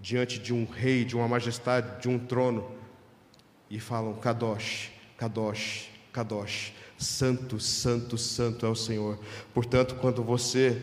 diante 0.00 0.38
de 0.38 0.52
um 0.52 0.64
rei, 0.64 1.04
de 1.04 1.14
uma 1.14 1.28
majestade, 1.28 2.00
de 2.00 2.08
um 2.08 2.18
trono, 2.18 2.70
e 3.70 3.78
falam: 3.78 4.14
Kadosh, 4.14 4.91
Kadosh, 5.22 5.88
Kadosh, 6.12 6.72
Santo, 6.98 7.60
Santo, 7.60 8.18
Santo 8.18 8.66
é 8.66 8.68
o 8.68 8.74
Senhor. 8.74 9.16
Portanto, 9.54 9.94
quando 10.00 10.20
você 10.20 10.82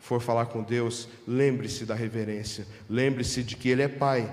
for 0.00 0.20
falar 0.20 0.46
com 0.46 0.64
Deus, 0.64 1.08
lembre-se 1.28 1.84
da 1.84 1.94
reverência, 1.94 2.66
lembre-se 2.90 3.44
de 3.44 3.54
que 3.56 3.68
Ele 3.68 3.82
é 3.82 3.88
Pai, 3.88 4.28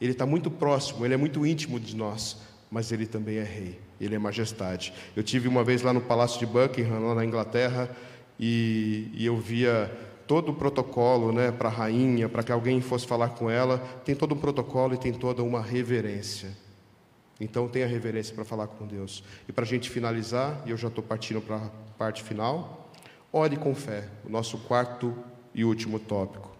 Ele 0.00 0.10
está 0.10 0.26
muito 0.26 0.50
próximo, 0.50 1.04
Ele 1.04 1.14
é 1.14 1.16
muito 1.16 1.46
íntimo 1.46 1.78
de 1.78 1.94
nós, 1.94 2.38
mas 2.68 2.90
Ele 2.90 3.06
também 3.06 3.36
é 3.36 3.44
Rei, 3.44 3.78
Ele 4.00 4.16
é 4.16 4.18
Majestade. 4.18 4.92
Eu 5.14 5.22
tive 5.22 5.46
uma 5.46 5.62
vez 5.62 5.82
lá 5.82 5.92
no 5.92 6.00
Palácio 6.00 6.40
de 6.40 6.46
Buckingham, 6.46 7.06
lá 7.06 7.14
na 7.14 7.24
Inglaterra, 7.24 7.88
e, 8.38 9.12
e 9.14 9.24
eu 9.24 9.36
via 9.36 9.96
todo 10.26 10.50
o 10.50 10.54
protocolo 10.54 11.30
né, 11.30 11.52
para 11.52 11.68
a 11.68 11.72
rainha, 11.72 12.28
para 12.28 12.42
que 12.42 12.50
alguém 12.50 12.80
fosse 12.80 13.06
falar 13.06 13.28
com 13.28 13.48
ela, 13.48 13.78
tem 14.04 14.16
todo 14.16 14.34
um 14.34 14.38
protocolo 14.38 14.92
e 14.92 14.98
tem 14.98 15.12
toda 15.12 15.40
uma 15.44 15.62
reverência. 15.62 16.65
Então 17.40 17.68
tenha 17.68 17.86
reverência 17.86 18.34
para 18.34 18.44
falar 18.44 18.66
com 18.66 18.86
Deus. 18.86 19.22
E 19.48 19.52
para 19.52 19.64
a 19.64 19.66
gente 19.66 19.90
finalizar, 19.90 20.62
e 20.66 20.70
eu 20.70 20.76
já 20.76 20.88
estou 20.88 21.04
partindo 21.04 21.40
para 21.40 21.56
a 21.56 21.70
parte 21.98 22.22
final, 22.22 22.90
ore 23.32 23.56
com 23.56 23.74
fé, 23.74 24.08
o 24.24 24.30
nosso 24.30 24.58
quarto 24.58 25.16
e 25.54 25.64
último 25.64 25.98
tópico. 25.98 26.56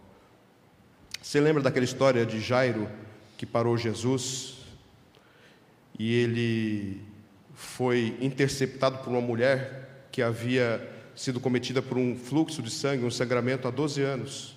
Você 1.23 1.41
lembra 1.41 1.63
daquela 1.63 1.85
história 1.85 2.25
de 2.25 2.41
Jairo 2.41 2.89
que 3.37 3.45
parou 3.45 3.77
Jesus 3.77 4.59
e 5.99 6.15
ele 6.15 7.03
foi 7.55 8.17
interceptado 8.21 8.99
por 8.99 9.11
uma 9.11 9.21
mulher 9.21 10.09
que 10.13 10.23
havia 10.23 10.87
sido 11.15 11.41
cometida 11.41 11.81
por 11.81 11.97
um 11.97 12.15
fluxo 12.15 12.63
de 12.63 12.71
sangue, 12.71 13.05
um 13.05 13.11
sangramento 13.11 13.67
há 13.67 13.71
12 13.71 14.03
anos. 14.03 14.57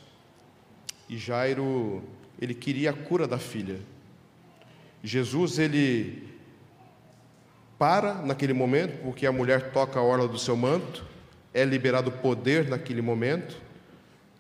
E 1.07 1.17
Jairo, 1.17 2.03
ele 2.39 2.53
queria 2.53 2.91
a 2.91 2.93
cura 2.93 3.25
da 3.25 3.37
filha. 3.37 3.79
Jesus 5.03 5.57
ele 5.59 6.29
para 7.77 8.15
naquele 8.15 8.53
momento, 8.53 9.01
porque 9.01 9.25
a 9.25 9.31
mulher 9.31 9.71
toca 9.71 9.99
a 9.99 10.03
orla 10.03 10.27
do 10.27 10.37
seu 10.37 10.57
manto, 10.57 11.05
é 11.53 11.63
liberado 11.63 12.11
poder 12.11 12.67
naquele 12.67 13.01
momento. 13.01 13.55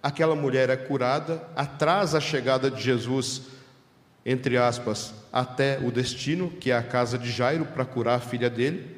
Aquela 0.03 0.35
mulher 0.35 0.69
é 0.69 0.75
curada, 0.75 1.47
atrasa 1.55 2.17
a 2.17 2.21
chegada 2.21 2.69
de 2.69 2.81
Jesus, 2.81 3.43
entre 4.25 4.57
aspas, 4.57 5.13
até 5.31 5.79
o 5.79 5.91
destino, 5.91 6.49
que 6.49 6.71
é 6.71 6.77
a 6.77 6.83
casa 6.83 7.17
de 7.17 7.31
Jairo, 7.31 7.65
para 7.65 7.85
curar 7.85 8.15
a 8.15 8.19
filha 8.19 8.49
dele. 8.49 8.97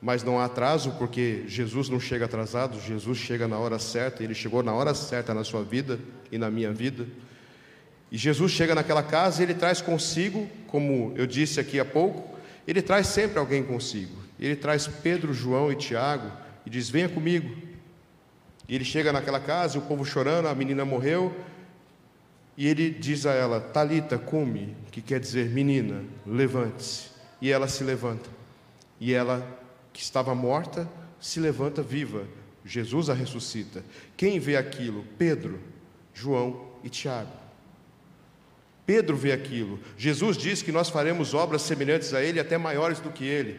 Mas 0.00 0.22
não 0.22 0.38
há 0.38 0.46
atraso, 0.46 0.92
porque 0.98 1.44
Jesus 1.46 1.88
não 1.88 2.00
chega 2.00 2.24
atrasado, 2.24 2.80
Jesus 2.80 3.18
chega 3.18 3.46
na 3.46 3.58
hora 3.58 3.78
certa, 3.78 4.22
ele 4.22 4.34
chegou 4.34 4.62
na 4.62 4.72
hora 4.72 4.94
certa 4.94 5.34
na 5.34 5.44
sua 5.44 5.62
vida 5.62 5.98
e 6.30 6.38
na 6.38 6.50
minha 6.50 6.72
vida. 6.72 7.06
E 8.12 8.18
Jesus 8.18 8.52
chega 8.52 8.74
naquela 8.74 9.02
casa 9.02 9.40
e 9.40 9.46
ele 9.46 9.54
traz 9.54 9.80
consigo, 9.80 10.46
como 10.66 11.14
eu 11.16 11.26
disse 11.26 11.58
aqui 11.58 11.80
há 11.80 11.84
pouco, 11.84 12.38
ele 12.68 12.82
traz 12.82 13.06
sempre 13.06 13.38
alguém 13.38 13.64
consigo. 13.64 14.14
Ele 14.38 14.54
traz 14.54 14.86
Pedro, 14.86 15.32
João 15.32 15.72
e 15.72 15.76
Tiago 15.76 16.30
e 16.66 16.68
diz: 16.68 16.90
Venha 16.90 17.08
comigo. 17.08 17.56
E 18.68 18.74
ele 18.74 18.84
chega 18.84 19.14
naquela 19.14 19.40
casa, 19.40 19.78
o 19.78 19.82
povo 19.82 20.04
chorando, 20.04 20.46
a 20.46 20.54
menina 20.54 20.84
morreu, 20.84 21.34
e 22.54 22.68
ele 22.68 22.90
diz 22.90 23.24
a 23.24 23.32
ela: 23.32 23.58
Talita, 23.58 24.18
come, 24.18 24.76
que 24.90 25.00
quer 25.00 25.18
dizer 25.18 25.48
menina, 25.48 26.04
levante-se. 26.26 27.08
E 27.40 27.50
ela 27.50 27.66
se 27.66 27.82
levanta. 27.82 28.28
E 29.00 29.14
ela, 29.14 29.58
que 29.90 30.02
estava 30.02 30.34
morta, 30.34 30.86
se 31.18 31.40
levanta 31.40 31.82
viva. 31.82 32.24
Jesus 32.62 33.08
a 33.08 33.14
ressuscita. 33.14 33.82
Quem 34.18 34.38
vê 34.38 34.54
aquilo? 34.54 35.02
Pedro, 35.16 35.58
João 36.12 36.68
e 36.84 36.90
Tiago. 36.90 37.41
Pedro 38.92 39.16
vê 39.16 39.32
aquilo. 39.32 39.80
Jesus 39.96 40.36
diz 40.36 40.60
que 40.60 40.70
nós 40.70 40.90
faremos 40.90 41.32
obras 41.32 41.62
semelhantes 41.62 42.12
a 42.12 42.22
ele, 42.22 42.38
até 42.38 42.58
maiores 42.58 43.00
do 43.00 43.08
que 43.08 43.24
ele. 43.24 43.58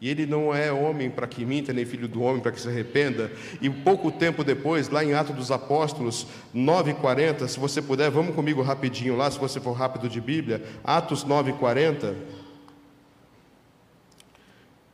E 0.00 0.08
ele 0.08 0.26
não 0.26 0.54
é 0.54 0.70
homem 0.70 1.10
para 1.10 1.26
que 1.26 1.44
minta, 1.44 1.72
nem 1.72 1.84
filho 1.84 2.06
do 2.06 2.22
homem 2.22 2.40
para 2.40 2.52
que 2.52 2.60
se 2.60 2.68
arrependa. 2.68 3.32
E 3.60 3.68
pouco 3.68 4.12
tempo 4.12 4.44
depois, 4.44 4.88
lá 4.90 5.04
em 5.04 5.12
Atos 5.12 5.34
dos 5.34 5.50
Apóstolos 5.50 6.24
9,40, 6.54 7.48
se 7.48 7.58
você 7.58 7.82
puder, 7.82 8.08
vamos 8.08 8.32
comigo 8.36 8.62
rapidinho 8.62 9.16
lá, 9.16 9.28
se 9.28 9.40
você 9.40 9.58
for 9.58 9.72
rápido 9.72 10.08
de 10.08 10.20
Bíblia. 10.20 10.62
Atos 10.84 11.24
9,40. 11.24 12.14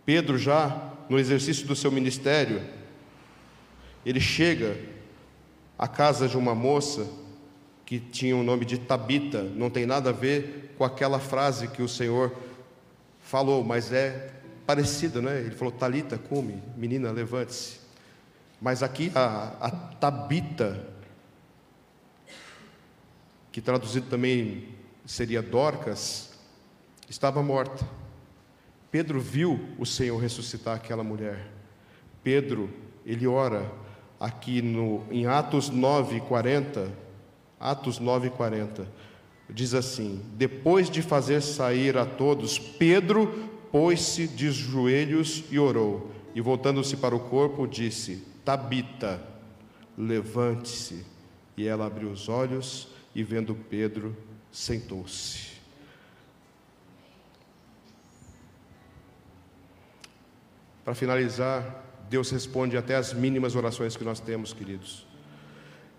Pedro, 0.06 0.38
já 0.38 0.90
no 1.06 1.18
exercício 1.18 1.66
do 1.66 1.76
seu 1.76 1.92
ministério, 1.92 2.62
ele 4.06 4.20
chega 4.20 4.74
à 5.78 5.86
casa 5.86 6.26
de 6.26 6.38
uma 6.38 6.54
moça 6.54 7.20
que 7.93 8.01
tinha 8.01 8.34
o 8.34 8.43
nome 8.43 8.64
de 8.64 8.78
Tabita, 8.78 9.43
não 9.43 9.68
tem 9.68 9.84
nada 9.84 10.09
a 10.09 10.12
ver 10.14 10.74
com 10.78 10.82
aquela 10.82 11.18
frase 11.18 11.68
que 11.68 11.82
o 11.82 11.88
Senhor 11.88 12.34
falou, 13.20 13.62
mas 13.62 13.93
é 13.93 14.32
parecida, 14.66 15.20
né? 15.20 15.40
Ele 15.40 15.51
falou: 15.51 15.70
Talita, 15.70 16.16
come, 16.16 16.62
menina, 16.74 17.11
levante-se. 17.12 17.80
Mas 18.59 18.82
aqui 18.82 19.12
a, 19.14 19.53
a 19.61 19.70
Tabita, 19.70 20.88
que 23.53 23.61
traduzido 23.61 24.09
também 24.09 24.68
seria 25.05 25.43
Dorcas, 25.43 26.30
estava 27.11 27.43
morta. 27.43 27.86
Pedro 28.90 29.20
viu 29.20 29.68
o 29.78 29.84
Senhor 29.84 30.16
ressuscitar 30.16 30.76
aquela 30.76 31.05
mulher. 31.05 31.47
Pedro, 32.24 32.70
ele 33.05 33.26
ora 33.26 33.70
aqui 34.18 34.62
no, 34.62 35.05
em 35.11 35.26
Atos 35.26 35.68
9, 35.68 36.22
40, 36.22 37.01
Atos 37.62 38.00
9, 38.00 38.30
40, 38.30 38.88
diz 39.48 39.72
assim: 39.72 40.20
Depois 40.34 40.90
de 40.90 41.00
fazer 41.00 41.40
sair 41.40 41.96
a 41.96 42.04
todos, 42.04 42.58
Pedro 42.58 43.48
pôs-se 43.70 44.26
de 44.26 44.50
joelhos 44.50 45.44
e 45.48 45.60
orou, 45.60 46.10
e 46.34 46.40
voltando-se 46.40 46.96
para 46.96 47.14
o 47.14 47.20
corpo, 47.20 47.64
disse: 47.66 48.26
Tabita, 48.44 49.22
levante-se. 49.96 51.06
E 51.56 51.68
ela 51.68 51.86
abriu 51.86 52.10
os 52.10 52.28
olhos 52.28 52.88
e, 53.14 53.22
vendo 53.22 53.54
Pedro, 53.54 54.16
sentou-se. 54.50 55.52
Para 60.84 60.94
finalizar, 60.94 61.84
Deus 62.10 62.30
responde 62.30 62.76
até 62.76 62.96
as 62.96 63.12
mínimas 63.12 63.54
orações 63.54 63.96
que 63.96 64.02
nós 64.02 64.18
temos, 64.18 64.52
queridos. 64.52 65.11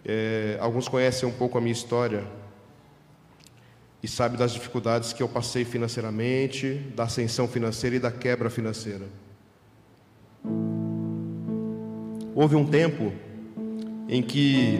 É, 0.05 0.57
alguns 0.59 0.87
conhecem 0.87 1.27
um 1.27 1.31
pouco 1.31 1.57
a 1.57 1.61
minha 1.61 1.71
história 1.71 2.23
e 4.01 4.07
sabem 4.07 4.37
das 4.37 4.51
dificuldades 4.51 5.13
que 5.13 5.23
eu 5.23 5.29
passei 5.29 5.63
financeiramente, 5.63 6.73
da 6.93 7.03
ascensão 7.03 7.47
financeira 7.47 7.95
e 7.95 7.99
da 7.99 8.11
quebra 8.11 8.49
financeira. 8.49 9.05
Houve 12.35 12.55
um 12.55 12.65
tempo 12.65 13.13
em 14.09 14.21
que 14.21 14.77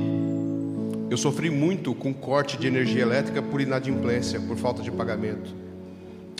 eu 1.10 1.16
sofri 1.16 1.50
muito 1.50 1.96
com 1.96 2.14
corte 2.14 2.58
de 2.58 2.68
energia 2.68 3.04
elétrica 3.04 3.42
por 3.42 3.62
inadimplência, 3.62 4.42
por 4.42 4.58
falta 4.58 4.82
de 4.82 4.92
pagamento. 4.92 5.56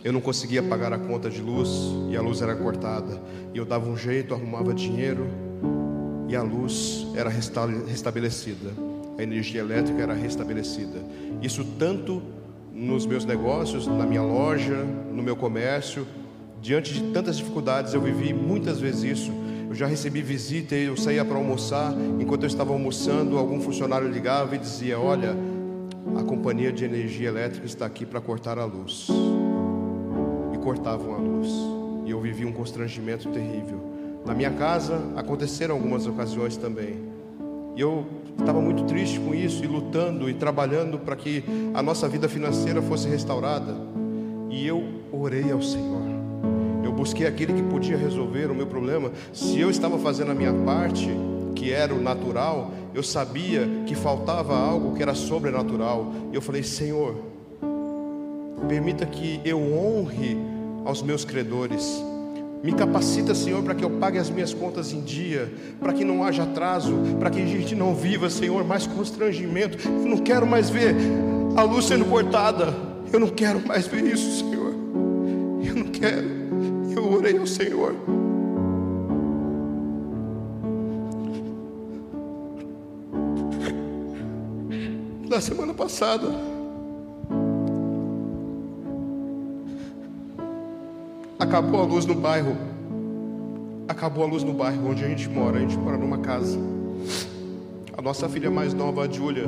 Eu 0.04 0.12
não 0.12 0.20
conseguia 0.20 0.62
pagar 0.62 0.92
a 0.92 0.98
conta 0.98 1.30
de 1.30 1.42
luz 1.42 1.70
e 2.10 2.18
a 2.18 2.22
luz 2.22 2.42
era 2.42 2.54
cortada. 2.54 3.22
E 3.54 3.58
eu 3.58 3.64
dava 3.64 3.90
um 3.90 3.96
jeito, 3.96 4.34
arrumava 4.34 4.74
dinheiro 4.74 5.30
e 6.34 6.36
a 6.36 6.42
luz 6.42 7.08
era 7.16 7.30
restabelecida. 7.30 8.72
A 9.18 9.24
energia 9.24 9.62
elétrica 9.62 10.02
era 10.02 10.14
restabelecida. 10.14 11.00
Isso 11.42 11.64
tanto 11.78 12.22
nos 12.74 13.06
meus 13.06 13.24
negócios, 13.24 13.86
na 13.86 14.06
minha 14.06 14.24
loja, 14.24 14.84
no 15.12 15.22
meu 15.22 15.36
comércio. 15.36 16.08
Diante 16.62 16.94
de 16.94 17.04
tantas 17.12 17.38
dificuldades, 17.38 17.94
eu 17.94 18.02
vivi 18.02 18.34
muitas 18.34 18.80
vezes 18.80 19.20
isso. 19.20 19.32
Eu 19.70 19.76
já 19.76 19.86
recebi 19.86 20.22
visita 20.22 20.76
e 20.76 20.86
eu 20.86 20.98
saía 20.98 21.24
para 21.24 21.38
almoçar. 21.38 21.94
Enquanto 22.20 22.44
eu 22.44 22.48
estava 22.48 22.74
almoçando, 22.74 23.38
algum 23.38 23.62
funcionário 23.62 24.08
ligava 24.08 24.56
e 24.56 24.58
dizia: 24.58 25.00
Olha, 25.00 25.36
a 26.18 26.24
companhia 26.24 26.72
de 26.72 26.84
energia 26.84 27.28
elétrica 27.28 27.66
está 27.66 27.86
aqui 27.86 28.06
para 28.06 28.20
cortar 28.20 28.58
a 28.58 28.66
luz 28.66 29.08
cortavam 30.64 31.14
a 31.14 31.18
luz. 31.18 31.50
E 32.06 32.12
eu 32.12 32.20
vivi 32.20 32.46
um 32.46 32.52
constrangimento 32.52 33.30
terrível. 33.30 33.93
Na 34.26 34.34
minha 34.34 34.52
casa 34.52 35.02
aconteceram 35.16 35.76
algumas 35.76 36.08
ocasiões 36.08 36.56
também. 36.56 36.98
E 37.76 37.82
eu 37.82 38.06
estava 38.40 38.62
muito 38.62 38.84
triste 38.84 39.20
com 39.20 39.34
isso 39.34 39.64
e 39.64 39.68
lutando 39.68 40.30
e 40.30 40.34
trabalhando 40.34 40.98
para 41.00 41.16
que 41.16 41.44
a 41.74 41.82
nossa 41.82 42.08
vida 42.08 42.30
financeira 42.30 42.82
fosse 42.82 43.08
restaurada. 43.08 43.76
E 44.50 44.66
eu 44.66 44.84
orei 45.12 45.52
ao 45.52 45.62
Senhor. 45.62 46.02
Eu 46.84 46.92
busquei 46.92 47.26
aquele 47.26 47.54
que 47.54 47.64
podia 47.64 47.98
resolver 47.98 48.52
o 48.52 48.56
meu 48.56 48.68
problema. 48.68 49.12
Se 49.34 49.60
eu 49.60 49.70
estava 49.70 49.98
fazendo 49.98 50.32
a 50.32 50.36
minha 50.36 50.54
parte, 50.54 51.10
que 51.56 51.72
era 51.72 51.94
o 51.94 52.02
natural, 52.02 52.72
eu 52.94 53.02
sabia 53.02 53.68
que 53.86 53.96
faltava 53.96 54.56
algo 54.56 54.96
que 54.96 55.02
era 55.02 55.16
sobrenatural. 55.16 56.14
Eu 56.32 56.42
falei: 56.42 56.62
Senhor, 56.62 57.16
permita 58.68 59.06
que 59.06 59.42
eu 59.44 59.60
honre 59.60 60.38
aos 60.86 61.02
meus 61.02 61.26
credores. 61.26 62.04
Me 62.64 62.72
capacita, 62.72 63.36
Senhor, 63.36 63.62
para 63.62 63.76
que 63.76 63.84
eu 63.84 63.90
pague 63.90 64.18
as 64.18 64.30
minhas 64.30 64.54
contas 64.54 64.94
em 64.94 65.02
dia, 65.02 65.52
para 65.82 65.92
que 65.92 66.06
não 66.06 66.24
haja 66.24 66.44
atraso, 66.44 66.94
para 67.20 67.30
que 67.30 67.42
a 67.42 67.46
gente 67.46 67.76
não 67.76 67.94
viva, 67.94 68.30
Senhor, 68.30 68.64
mais 68.64 68.88
constrangimento. 68.88 69.78
Eu 69.86 70.08
não 70.08 70.18
quero 70.20 70.48
mais 70.48 70.70
ver 70.70 70.96
a 71.58 71.64
luz 71.64 71.84
sendo 71.84 72.06
cortada. 72.06 72.74
Eu 73.12 73.20
não 73.20 73.28
quero 73.28 73.60
mais 73.68 73.86
ver 73.86 74.06
isso, 74.06 74.40
Senhor. 74.40 74.74
Eu 75.62 75.76
não 75.76 75.88
quero. 75.92 76.26
Eu 76.96 77.12
orei 77.12 77.38
ao 77.38 77.46
Senhor. 77.46 77.94
Na 85.28 85.42
semana 85.42 85.74
passada, 85.74 86.30
Acabou 91.54 91.82
a 91.82 91.84
luz 91.84 92.08
no 92.08 92.16
bairro. 92.16 92.58
Acabou 93.88 94.24
a 94.24 94.28
luz 94.28 94.44
no 94.44 94.54
bairro 94.54 94.90
onde 94.90 95.06
a 95.06 95.08
gente 95.08 95.30
mora. 95.30 95.58
A 95.58 95.60
gente 95.60 95.78
mora 95.78 95.96
numa 95.96 96.18
casa. 96.18 96.58
A 97.96 98.02
nossa 98.02 98.28
filha 98.28 98.50
mais 98.50 98.74
nova, 98.74 99.04
a 99.04 99.08
Júlia, 99.08 99.44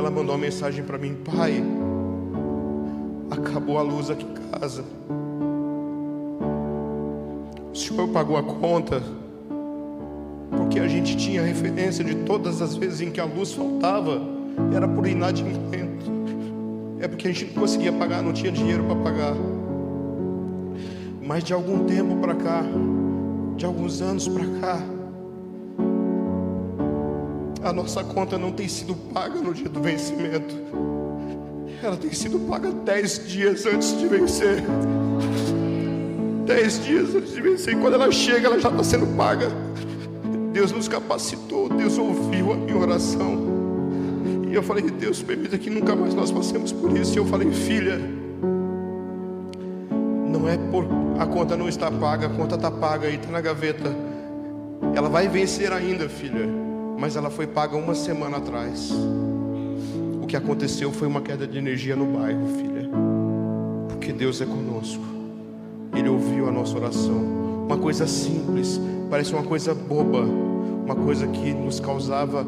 ela 0.00 0.10
mandou 0.10 0.34
uma 0.34 0.38
mensagem 0.38 0.82
para 0.82 0.98
mim: 0.98 1.14
Pai, 1.14 1.62
acabou 3.30 3.78
a 3.78 3.82
luz 3.82 4.10
aqui 4.10 4.26
em 4.26 4.58
casa. 4.58 4.84
O 7.72 7.76
senhor 7.76 8.08
pagou 8.08 8.36
a 8.36 8.42
conta. 8.42 9.00
Porque 10.56 10.80
a 10.80 10.88
gente 10.88 11.16
tinha 11.16 11.40
referência 11.40 12.02
de 12.02 12.16
todas 12.16 12.60
as 12.60 12.74
vezes 12.74 13.00
em 13.00 13.12
que 13.12 13.20
a 13.20 13.24
luz 13.24 13.52
faltava, 13.52 14.20
era 14.74 14.88
por 14.88 15.06
inadimplento. 15.06 16.10
É 16.98 17.06
porque 17.06 17.28
a 17.28 17.32
gente 17.32 17.44
não 17.44 17.62
conseguia 17.62 17.92
pagar, 17.92 18.24
não 18.24 18.32
tinha 18.32 18.50
dinheiro 18.50 18.82
para 18.82 18.96
pagar. 18.96 19.36
Mas 21.32 21.44
de 21.44 21.54
algum 21.54 21.86
tempo 21.86 22.16
para 22.16 22.34
cá, 22.34 22.62
de 23.56 23.64
alguns 23.64 24.02
anos 24.02 24.28
para 24.28 24.44
cá, 24.60 24.82
a 27.62 27.72
nossa 27.72 28.04
conta 28.04 28.36
não 28.36 28.52
tem 28.52 28.68
sido 28.68 28.94
paga 28.94 29.40
no 29.40 29.54
dia 29.54 29.70
do 29.70 29.80
vencimento. 29.80 30.54
Ela 31.82 31.96
tem 31.96 32.12
sido 32.12 32.38
paga 32.40 32.70
dez 32.70 33.26
dias 33.26 33.64
antes 33.64 33.98
de 33.98 34.06
vencer. 34.08 34.62
Dez 36.44 36.84
dias 36.84 37.14
antes 37.14 37.32
de 37.32 37.40
vencer. 37.40 37.78
E 37.78 37.80
quando 37.80 37.94
ela 37.94 38.12
chega, 38.12 38.48
ela 38.48 38.60
já 38.60 38.68
está 38.68 38.84
sendo 38.84 39.06
paga. 39.16 39.48
Deus 40.52 40.70
nos 40.70 40.86
capacitou, 40.86 41.70
Deus 41.70 41.96
ouviu 41.96 42.52
a 42.52 42.56
minha 42.56 42.76
oração. 42.76 43.38
E 44.50 44.54
eu 44.54 44.62
falei, 44.62 44.82
Deus, 44.82 45.22
permita 45.22 45.56
que 45.56 45.70
nunca 45.70 45.96
mais 45.96 46.12
nós 46.12 46.30
passemos 46.30 46.72
por 46.72 46.94
isso. 46.94 47.14
E 47.14 47.16
eu 47.16 47.24
falei, 47.24 47.50
filha, 47.52 47.98
não 50.30 50.46
é 50.46 50.58
por 50.70 50.84
a 51.18 51.26
conta 51.26 51.56
não 51.56 51.68
está 51.68 51.90
paga, 51.90 52.26
a 52.26 52.30
conta 52.30 52.54
está 52.54 52.70
paga 52.70 53.08
e 53.08 53.16
está 53.16 53.30
na 53.30 53.40
gaveta. 53.40 53.94
Ela 54.94 55.08
vai 55.08 55.28
vencer 55.28 55.72
ainda, 55.72 56.08
filha, 56.08 56.48
mas 56.98 57.16
ela 57.16 57.30
foi 57.30 57.46
paga 57.46 57.76
uma 57.76 57.94
semana 57.94 58.38
atrás. 58.38 58.92
O 60.22 60.26
que 60.26 60.36
aconteceu 60.36 60.92
foi 60.92 61.08
uma 61.08 61.20
queda 61.20 61.46
de 61.46 61.58
energia 61.58 61.96
no 61.96 62.06
bairro, 62.06 62.46
filha, 62.56 62.88
porque 63.88 64.12
Deus 64.12 64.40
é 64.40 64.46
conosco. 64.46 65.04
Ele 65.94 66.08
ouviu 66.08 66.48
a 66.48 66.52
nossa 66.52 66.76
oração. 66.76 67.42
Uma 67.66 67.78
coisa 67.78 68.06
simples, 68.06 68.80
parece 69.10 69.32
uma 69.32 69.42
coisa 69.42 69.74
boba, 69.74 70.22
uma 70.22 70.96
coisa 70.96 71.26
que 71.26 71.52
nos 71.52 71.78
causava 71.80 72.46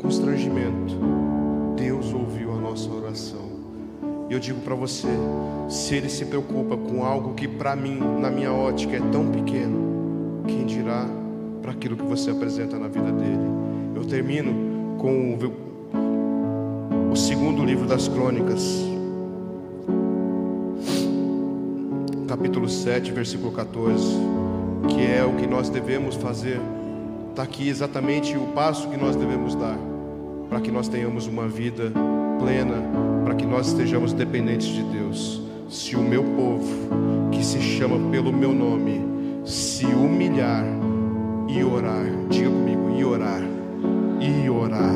constrangimento. 0.00 0.94
Deus 1.76 2.06
ouviu. 2.12 2.25
E 4.28 4.32
eu 4.32 4.40
digo 4.40 4.60
para 4.60 4.74
você, 4.74 5.08
se 5.68 5.94
ele 5.94 6.08
se 6.08 6.24
preocupa 6.24 6.76
com 6.76 7.04
algo 7.04 7.34
que 7.34 7.46
para 7.46 7.76
mim, 7.76 7.98
na 8.20 8.30
minha 8.30 8.52
ótica, 8.52 8.96
é 8.96 9.00
tão 9.12 9.30
pequeno, 9.30 10.42
quem 10.46 10.66
dirá 10.66 11.06
para 11.62 11.72
aquilo 11.72 11.96
que 11.96 12.04
você 12.04 12.30
apresenta 12.30 12.78
na 12.78 12.88
vida 12.88 13.12
dele? 13.12 13.46
Eu 13.94 14.04
termino 14.04 14.96
com 14.98 15.34
o, 15.34 17.12
o 17.12 17.16
segundo 17.16 17.64
livro 17.64 17.86
das 17.86 18.08
crônicas, 18.08 18.84
capítulo 22.26 22.68
7, 22.68 23.12
versículo 23.12 23.52
14, 23.52 24.04
que 24.88 25.06
é 25.06 25.24
o 25.24 25.34
que 25.34 25.46
nós 25.46 25.68
devemos 25.68 26.16
fazer. 26.16 26.60
Está 27.30 27.44
aqui 27.44 27.68
exatamente 27.68 28.36
o 28.36 28.48
passo 28.48 28.88
que 28.88 28.96
nós 28.96 29.14
devemos 29.14 29.54
dar 29.54 29.78
para 30.48 30.60
que 30.60 30.70
nós 30.70 30.88
tenhamos 30.88 31.26
uma 31.26 31.48
vida 31.48 31.92
plena, 32.38 32.76
para 33.26 33.34
que 33.34 33.44
nós 33.44 33.66
estejamos 33.66 34.12
dependentes 34.12 34.68
de 34.68 34.84
Deus. 34.84 35.42
Se 35.68 35.96
o 35.96 36.00
meu 36.00 36.22
povo, 36.22 36.64
que 37.32 37.44
se 37.44 37.60
chama 37.60 37.98
pelo 38.12 38.32
meu 38.32 38.54
nome, 38.54 39.04
se 39.44 39.84
humilhar 39.84 40.64
e 41.48 41.64
orar, 41.64 42.06
diga 42.30 42.48
comigo, 42.48 42.88
e 42.96 43.04
orar, 43.04 43.42
e 44.20 44.48
orar, 44.48 44.94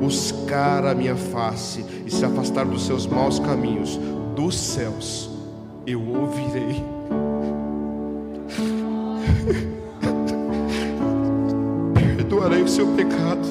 buscar 0.00 0.86
a 0.86 0.94
minha 0.94 1.14
face 1.14 1.84
e 2.06 2.10
se 2.10 2.24
afastar 2.24 2.64
dos 2.64 2.86
seus 2.86 3.06
maus 3.06 3.38
caminhos, 3.38 4.00
dos 4.34 4.58
céus, 4.58 5.28
eu 5.86 6.00
ouvirei. 6.00 6.82
perdoarei 12.16 12.62
o 12.62 12.68
seu 12.68 12.86
pecado 12.94 13.46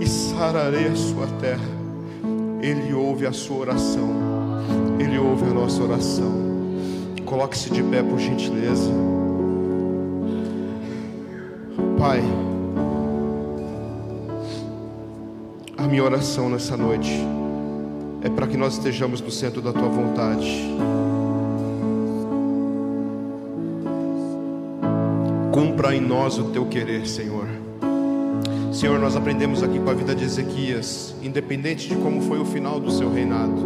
e 0.00 0.08
sararei 0.08 0.86
a 0.86 0.96
sua 0.96 1.26
terra. 1.38 1.75
Ele 2.66 2.92
ouve 2.92 3.28
a 3.28 3.32
sua 3.32 3.58
oração, 3.58 4.10
Ele 4.98 5.16
ouve 5.16 5.44
a 5.44 5.54
nossa 5.54 5.80
oração. 5.84 6.32
Coloque-se 7.24 7.70
de 7.70 7.80
pé, 7.80 8.02
por 8.02 8.18
gentileza. 8.18 8.90
Pai, 11.96 12.20
a 15.78 15.82
minha 15.86 16.02
oração 16.02 16.50
nessa 16.50 16.76
noite 16.76 17.12
é 18.24 18.28
para 18.28 18.48
que 18.48 18.56
nós 18.56 18.72
estejamos 18.72 19.20
no 19.20 19.30
centro 19.30 19.62
da 19.62 19.72
tua 19.72 19.88
vontade. 19.88 20.68
Cumpra 25.52 25.94
em 25.94 26.00
nós 26.00 26.36
o 26.36 26.50
teu 26.50 26.66
querer, 26.66 27.06
Senhor. 27.06 27.65
Senhor, 28.76 28.98
nós 28.98 29.16
aprendemos 29.16 29.62
aqui 29.62 29.78
com 29.78 29.88
a 29.88 29.94
vida 29.94 30.14
de 30.14 30.22
Ezequias, 30.22 31.14
independente 31.22 31.88
de 31.88 31.96
como 31.96 32.20
foi 32.20 32.38
o 32.38 32.44
final 32.44 32.78
do 32.78 32.90
seu 32.90 33.10
reinado, 33.10 33.58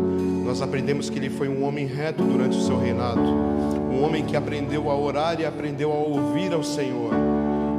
nós 0.44 0.62
aprendemos 0.62 1.10
que 1.10 1.18
ele 1.18 1.28
foi 1.28 1.48
um 1.48 1.64
homem 1.64 1.84
reto 1.84 2.22
durante 2.22 2.56
o 2.56 2.60
seu 2.60 2.78
reinado, 2.78 3.20
um 3.20 4.04
homem 4.04 4.24
que 4.24 4.36
aprendeu 4.36 4.88
a 4.88 4.96
orar 4.96 5.40
e 5.40 5.44
aprendeu 5.44 5.90
a 5.90 5.96
ouvir 5.96 6.52
ao 6.52 6.62
Senhor, 6.62 7.12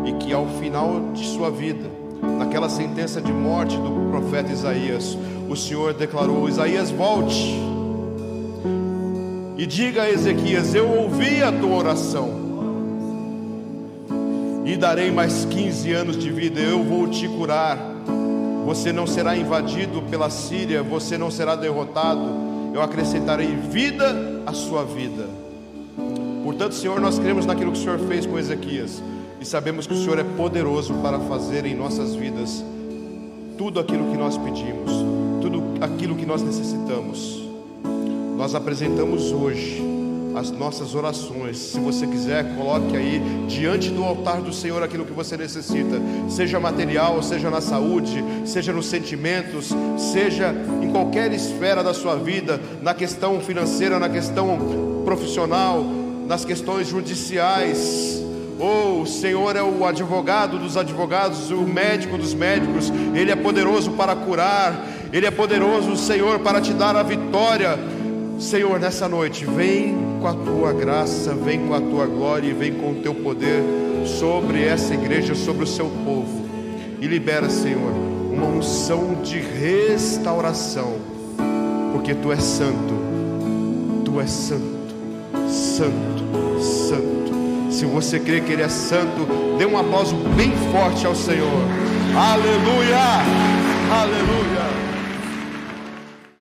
e 0.06 0.12
que 0.22 0.34
ao 0.34 0.46
final 0.60 1.14
de 1.14 1.26
sua 1.26 1.50
vida, 1.50 1.90
naquela 2.38 2.68
sentença 2.68 3.22
de 3.22 3.32
morte 3.32 3.78
do 3.78 4.10
profeta 4.12 4.52
Isaías, 4.52 5.18
o 5.48 5.56
Senhor 5.56 5.94
declarou: 5.94 6.50
Isaías, 6.50 6.92
volte 6.92 7.58
e 9.58 9.66
diga 9.66 10.04
a 10.04 10.12
Ezequias: 10.12 10.76
Eu 10.76 10.90
ouvi 10.90 11.42
a 11.42 11.50
tua 11.50 11.78
oração 11.78 12.41
e 14.72 14.78
darei 14.78 15.11
mais 15.11 15.43
15 15.43 15.91
anos 15.91 16.17
de 16.17 16.32
vida, 16.32 16.61
eu 16.61 16.82
vou 16.82 17.05
te 17.05 17.28
curar. 17.28 17.78
Você 18.65 18.93
não 18.93 19.05
será 19.05 19.36
invadido 19.36 20.01
pela 20.03 20.30
Síria, 20.30 20.82
você 20.82 21.17
não 21.17 21.30
será 21.30 21.57
derrotado. 21.57 22.22
Eu 22.74 22.82
acrescentarei 22.82 23.53
vida 23.53 24.15
à 24.45 24.53
sua 24.53 24.86
vida. 24.86 25.28
Portanto, 26.45 26.74
Senhor, 26.74 27.01
nós 27.01 27.19
cremos 27.19 27.45
naquilo 27.45 27.74
que 27.74 27.80
o 27.80 27.82
Senhor 27.82 27.99
fez 27.99 28.26
com 28.26 28.39
Ezequias 28.39 29.03
e 29.41 29.45
sabemos 29.45 29.86
que 29.86 29.93
o 29.93 29.97
Senhor 29.97 30.17
é 30.17 30.24
poderoso 30.24 30.93
para 30.95 31.19
fazer 31.19 31.65
em 31.65 31.76
nossas 31.76 32.15
vidas 32.15 32.63
tudo 33.57 33.78
aquilo 33.78 34.09
que 34.09 34.17
nós 34.17 34.38
pedimos, 34.38 34.89
tudo 35.41 35.61
aquilo 35.82 36.15
que 36.15 36.26
nós 36.26 36.41
necessitamos. 36.41 37.43
Nós 38.38 38.55
apresentamos 38.55 39.34
hoje 39.34 39.91
as 40.36 40.52
nossas 40.52 40.96
orações. 40.96 41.58
Se 41.58 41.80
você 41.80 42.08
quiser, 42.08 42.56
coloque 42.56 42.96
aí 42.96 43.22
diante 43.48 43.90
do 43.90 44.04
altar 44.04 44.42
do 44.42 44.54
Senhor 44.54 44.82
aquilo 44.82 45.06
que 45.06 45.12
você 45.12 45.36
necessita, 45.38 46.02
seja 46.30 46.60
material, 46.60 47.22
seja 47.22 47.50
na 47.50 47.62
saúde, 47.62 48.24
seja 48.46 48.72
nos 48.72 48.86
sentimentos, 48.86 49.70
seja 49.98 50.54
em 50.82 50.90
qualquer 50.92 51.32
esfera 51.34 51.84
da 51.84 51.94
sua 51.94 52.16
vida, 52.16 52.60
na 52.82 52.94
questão 52.94 53.40
financeira, 53.40 54.00
na 54.00 54.10
questão 54.10 55.02
profissional, 55.04 55.84
nas 56.28 56.46
questões 56.46 56.88
judiciais. 56.88 58.22
Oh, 58.60 59.02
o 59.02 59.08
Senhor 59.08 59.56
é 59.56 59.64
o 59.64 59.86
advogado 59.86 60.60
dos 60.60 60.78
advogados, 60.78 61.50
o 61.50 61.62
médico 61.62 62.18
dos 62.18 62.34
médicos, 62.34 62.92
Ele 63.16 63.32
é 63.32 63.36
poderoso 63.36 63.92
para 63.94 64.16
curar, 64.16 64.86
Ele 65.12 65.26
é 65.26 65.32
poderoso, 65.32 65.98
Senhor, 65.98 66.40
para 66.40 66.62
te 66.62 66.72
dar 66.74 66.96
a 66.96 67.02
vitória. 67.02 67.78
Senhor, 68.40 68.80
nessa 68.80 69.08
noite, 69.08 69.46
vem 69.46 70.11
com 70.22 70.28
a 70.28 70.34
tua 70.34 70.72
graça, 70.72 71.34
vem 71.34 71.67
com 71.67 71.74
a 71.74 71.82
tua 71.82 72.05
glória 72.05 72.47
e 72.47 72.53
vem 72.53 72.74
com 72.74 72.91
o 72.91 72.95
teu 72.95 73.13
poder 73.15 73.63
sobre 74.05 74.63
essa 74.63 74.93
igreja, 74.93 75.34
sobre 75.34 75.63
o 75.63 75.67
seu 75.67 75.88
povo. 76.05 76.45
E 77.01 77.07
libera, 77.07 77.49
Senhor, 77.49 77.91
uma 78.32 78.45
unção 78.45 79.15
de 79.24 79.39
restauração, 79.39 80.93
porque 81.91 82.13
tu 82.13 82.32
és 82.32 82.43
santo, 82.43 82.93
tu 84.05 84.22
és 84.22 84.30
santo, 84.30 84.93
santo, 85.49 86.61
santo. 86.61 87.72
Se 87.72 87.86
você 87.86 88.19
crê 88.19 88.41
que 88.41 88.51
Ele 88.51 88.61
é 88.61 88.69
santo, 88.69 89.28
dê 89.57 89.65
um 89.65 89.78
aplauso 89.78 90.15
bem 90.38 90.51
forte 90.72 91.05
ao 91.07 91.15
Senhor. 91.15 91.61
Aleluia! 92.15 93.24
Aleluia! 93.91 94.91